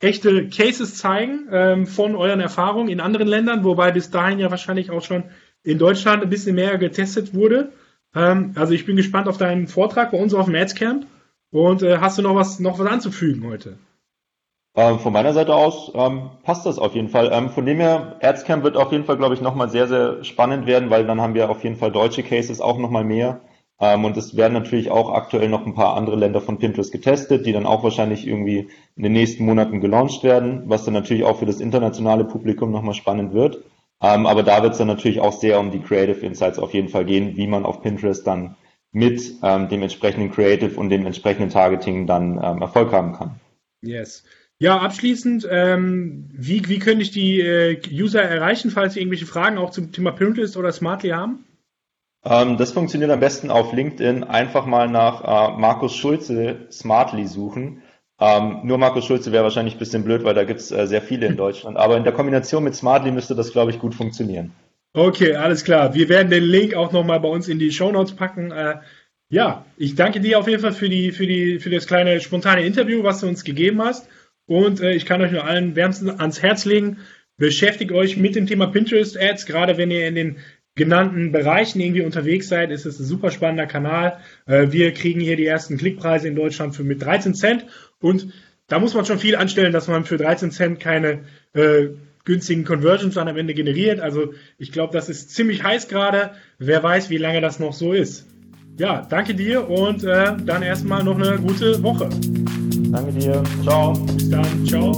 echte 0.00 0.48
Cases 0.48 0.96
zeigen 0.96 1.48
ähm, 1.50 1.86
von 1.86 2.14
euren 2.14 2.40
Erfahrungen 2.40 2.88
in 2.88 3.00
anderen 3.00 3.26
Ländern, 3.26 3.64
wobei 3.64 3.90
bis 3.90 4.10
dahin 4.10 4.38
ja 4.38 4.50
wahrscheinlich 4.50 4.90
auch 4.90 5.02
schon 5.02 5.24
in 5.62 5.78
Deutschland 5.78 6.22
ein 6.22 6.28
bisschen 6.28 6.54
mehr 6.54 6.76
getestet 6.78 7.32
wurde. 7.32 7.72
Ähm, 8.14 8.52
also 8.56 8.74
ich 8.74 8.84
bin 8.84 8.96
gespannt 8.96 9.28
auf 9.28 9.38
deinen 9.38 9.66
Vortrag 9.66 10.10
bei 10.10 10.18
uns 10.18 10.34
auf 10.34 10.46
dem 10.46 10.54
Adscamp. 10.54 11.06
Und 11.50 11.82
äh, 11.82 11.98
hast 11.98 12.18
du 12.18 12.22
noch 12.22 12.34
was, 12.34 12.60
noch 12.60 12.78
was 12.78 12.86
anzufügen 12.86 13.46
heute? 13.46 13.78
Ähm, 14.78 14.98
von 14.98 15.12
meiner 15.14 15.32
Seite 15.32 15.54
aus 15.54 15.90
ähm, 15.94 16.30
passt 16.42 16.66
das 16.66 16.78
auf 16.78 16.94
jeden 16.94 17.08
Fall. 17.08 17.30
Ähm, 17.32 17.48
von 17.48 17.64
dem 17.64 17.78
her, 17.80 18.16
Erzcamp 18.20 18.62
wird 18.62 18.76
auf 18.76 18.92
jeden 18.92 19.04
Fall, 19.04 19.16
glaube 19.16 19.34
ich, 19.34 19.40
nochmal 19.40 19.70
sehr, 19.70 19.88
sehr 19.88 20.22
spannend 20.22 20.66
werden, 20.66 20.90
weil 20.90 21.06
dann 21.06 21.20
haben 21.22 21.34
wir 21.34 21.48
auf 21.48 21.64
jeden 21.64 21.76
Fall 21.76 21.90
deutsche 21.90 22.22
Cases 22.22 22.60
auch 22.60 22.76
nochmal 22.76 23.04
mehr. 23.04 23.40
Ähm, 23.80 24.04
und 24.04 24.18
es 24.18 24.36
werden 24.36 24.52
natürlich 24.52 24.90
auch 24.90 25.10
aktuell 25.10 25.48
noch 25.48 25.64
ein 25.64 25.74
paar 25.74 25.96
andere 25.96 26.16
Länder 26.16 26.42
von 26.42 26.58
Pinterest 26.58 26.92
getestet, 26.92 27.46
die 27.46 27.52
dann 27.52 27.64
auch 27.64 27.82
wahrscheinlich 27.84 28.26
irgendwie 28.26 28.68
in 28.96 29.02
den 29.02 29.12
nächsten 29.12 29.46
Monaten 29.46 29.80
gelauncht 29.80 30.22
werden, 30.22 30.64
was 30.66 30.84
dann 30.84 30.94
natürlich 30.94 31.24
auch 31.24 31.38
für 31.38 31.46
das 31.46 31.60
internationale 31.60 32.24
Publikum 32.24 32.70
nochmal 32.70 32.94
spannend 32.94 33.32
wird. 33.32 33.64
Ähm, 34.02 34.26
aber 34.26 34.42
da 34.42 34.62
wird 34.62 34.72
es 34.72 34.78
dann 34.78 34.88
natürlich 34.88 35.20
auch 35.20 35.32
sehr 35.32 35.58
um 35.58 35.70
die 35.70 35.80
Creative 35.80 36.24
Insights 36.24 36.58
auf 36.58 36.74
jeden 36.74 36.90
Fall 36.90 37.06
gehen, 37.06 37.36
wie 37.36 37.46
man 37.46 37.64
auf 37.64 37.80
Pinterest 37.80 38.26
dann 38.26 38.56
mit 38.92 39.36
ähm, 39.42 39.70
dem 39.70 39.82
entsprechenden 39.82 40.30
Creative 40.30 40.78
und 40.78 40.90
dem 40.90 41.06
entsprechenden 41.06 41.48
Targeting 41.48 42.06
dann 42.06 42.36
Erfolg 42.36 42.92
haben 42.92 43.14
kann. 43.14 43.40
Yes. 43.82 44.24
Ja, 44.58 44.78
abschließend, 44.78 45.46
ähm, 45.50 46.30
wie, 46.32 46.66
wie 46.68 46.78
könnte 46.78 47.02
ich 47.02 47.10
die 47.10 47.40
äh, 47.40 47.78
User 47.90 48.22
erreichen, 48.22 48.70
falls 48.70 48.94
sie 48.94 49.00
irgendwelche 49.00 49.26
Fragen 49.26 49.58
auch 49.58 49.70
zum 49.70 49.92
Thema 49.92 50.12
Pinterest 50.12 50.56
oder 50.56 50.72
Smartly 50.72 51.10
haben? 51.10 51.44
Ähm, 52.24 52.56
das 52.56 52.72
funktioniert 52.72 53.10
am 53.10 53.20
besten 53.20 53.50
auf 53.50 53.72
LinkedIn. 53.72 54.24
Einfach 54.24 54.64
mal 54.64 54.88
nach 54.88 55.22
äh, 55.22 55.58
Markus 55.58 55.94
Schulze 55.94 56.66
Smartly 56.72 57.26
suchen. 57.26 57.82
Ähm, 58.18 58.60
nur 58.64 58.78
Markus 58.78 59.04
Schulze 59.04 59.30
wäre 59.30 59.44
wahrscheinlich 59.44 59.74
ein 59.74 59.78
bisschen 59.78 60.04
blöd, 60.04 60.24
weil 60.24 60.34
da 60.34 60.44
gibt's 60.44 60.70
äh, 60.70 60.86
sehr 60.86 61.02
viele 61.02 61.26
in 61.26 61.36
Deutschland. 61.36 61.76
Aber 61.76 61.98
in 61.98 62.04
der 62.04 62.14
Kombination 62.14 62.64
mit 62.64 62.74
Smartly 62.74 63.12
müsste 63.12 63.34
das, 63.34 63.52
glaube 63.52 63.70
ich, 63.70 63.78
gut 63.78 63.94
funktionieren. 63.94 64.52
Okay, 64.94 65.34
alles 65.34 65.64
klar. 65.64 65.94
Wir 65.94 66.08
werden 66.08 66.30
den 66.30 66.44
Link 66.44 66.74
auch 66.74 66.92
nochmal 66.92 67.20
bei 67.20 67.28
uns 67.28 67.48
in 67.48 67.58
die 67.58 67.70
Show 67.70 67.92
Notes 67.92 68.16
packen. 68.16 68.50
Äh, 68.50 68.76
ja, 69.28 69.66
ich 69.76 69.94
danke 69.94 70.20
dir 70.20 70.38
auf 70.38 70.48
jeden 70.48 70.62
Fall 70.62 70.72
für, 70.72 70.88
die, 70.88 71.12
für, 71.12 71.26
die, 71.26 71.58
für 71.60 71.68
das 71.68 71.86
kleine 71.86 72.20
spontane 72.20 72.64
Interview, 72.64 73.02
was 73.02 73.20
du 73.20 73.26
uns 73.26 73.44
gegeben 73.44 73.82
hast. 73.82 74.08
Und 74.46 74.80
äh, 74.80 74.92
ich 74.92 75.06
kann 75.06 75.20
euch 75.22 75.32
nur 75.32 75.44
allen 75.44 75.76
wärmstens 75.76 76.18
ans 76.18 76.42
Herz 76.42 76.64
legen, 76.64 76.98
beschäftigt 77.36 77.92
euch 77.92 78.16
mit 78.16 78.34
dem 78.34 78.46
Thema 78.46 78.66
Pinterest 78.68 79.20
Ads, 79.20 79.46
gerade 79.46 79.76
wenn 79.76 79.90
ihr 79.90 80.06
in 80.06 80.14
den 80.14 80.36
genannten 80.74 81.32
Bereichen 81.32 81.80
irgendwie 81.80 82.02
unterwegs 82.02 82.48
seid, 82.48 82.70
ist 82.70 82.84
es 82.84 83.00
ein 83.00 83.06
super 83.06 83.30
spannender 83.30 83.66
Kanal. 83.66 84.18
Äh, 84.46 84.68
wir 84.70 84.92
kriegen 84.92 85.20
hier 85.20 85.36
die 85.36 85.46
ersten 85.46 85.76
Klickpreise 85.78 86.28
in 86.28 86.36
Deutschland 86.36 86.76
für 86.76 86.84
mit 86.84 87.02
13 87.02 87.34
Cent 87.34 87.66
und 88.00 88.32
da 88.68 88.78
muss 88.78 88.94
man 88.94 89.04
schon 89.04 89.18
viel 89.18 89.36
anstellen, 89.36 89.72
dass 89.72 89.88
man 89.88 90.04
für 90.04 90.16
13 90.16 90.50
Cent 90.50 90.80
keine 90.80 91.20
äh, 91.54 91.88
günstigen 92.24 92.64
Conversions 92.64 93.14
dann 93.14 93.28
am 93.28 93.36
Ende 93.36 93.54
generiert. 93.54 94.00
Also 94.00 94.34
ich 94.58 94.72
glaube, 94.72 94.92
das 94.92 95.08
ist 95.08 95.30
ziemlich 95.30 95.62
heiß 95.62 95.88
gerade. 95.88 96.32
Wer 96.58 96.82
weiß, 96.82 97.08
wie 97.08 97.18
lange 97.18 97.40
das 97.40 97.58
noch 97.58 97.72
so 97.72 97.92
ist. 97.92 98.26
Ja, 98.78 99.06
danke 99.08 99.34
dir 99.34 99.70
und 99.70 100.04
äh, 100.04 100.34
dann 100.44 100.62
erstmal 100.62 101.02
noch 101.02 101.16
eine 101.16 101.38
gute 101.38 101.82
Woche. 101.82 102.10
Danke 102.96 103.12
dir. 103.12 103.42
Ciao. 103.62 103.92
Bis 103.92 104.30
dann. 104.30 104.66
Ciao. 104.66 104.92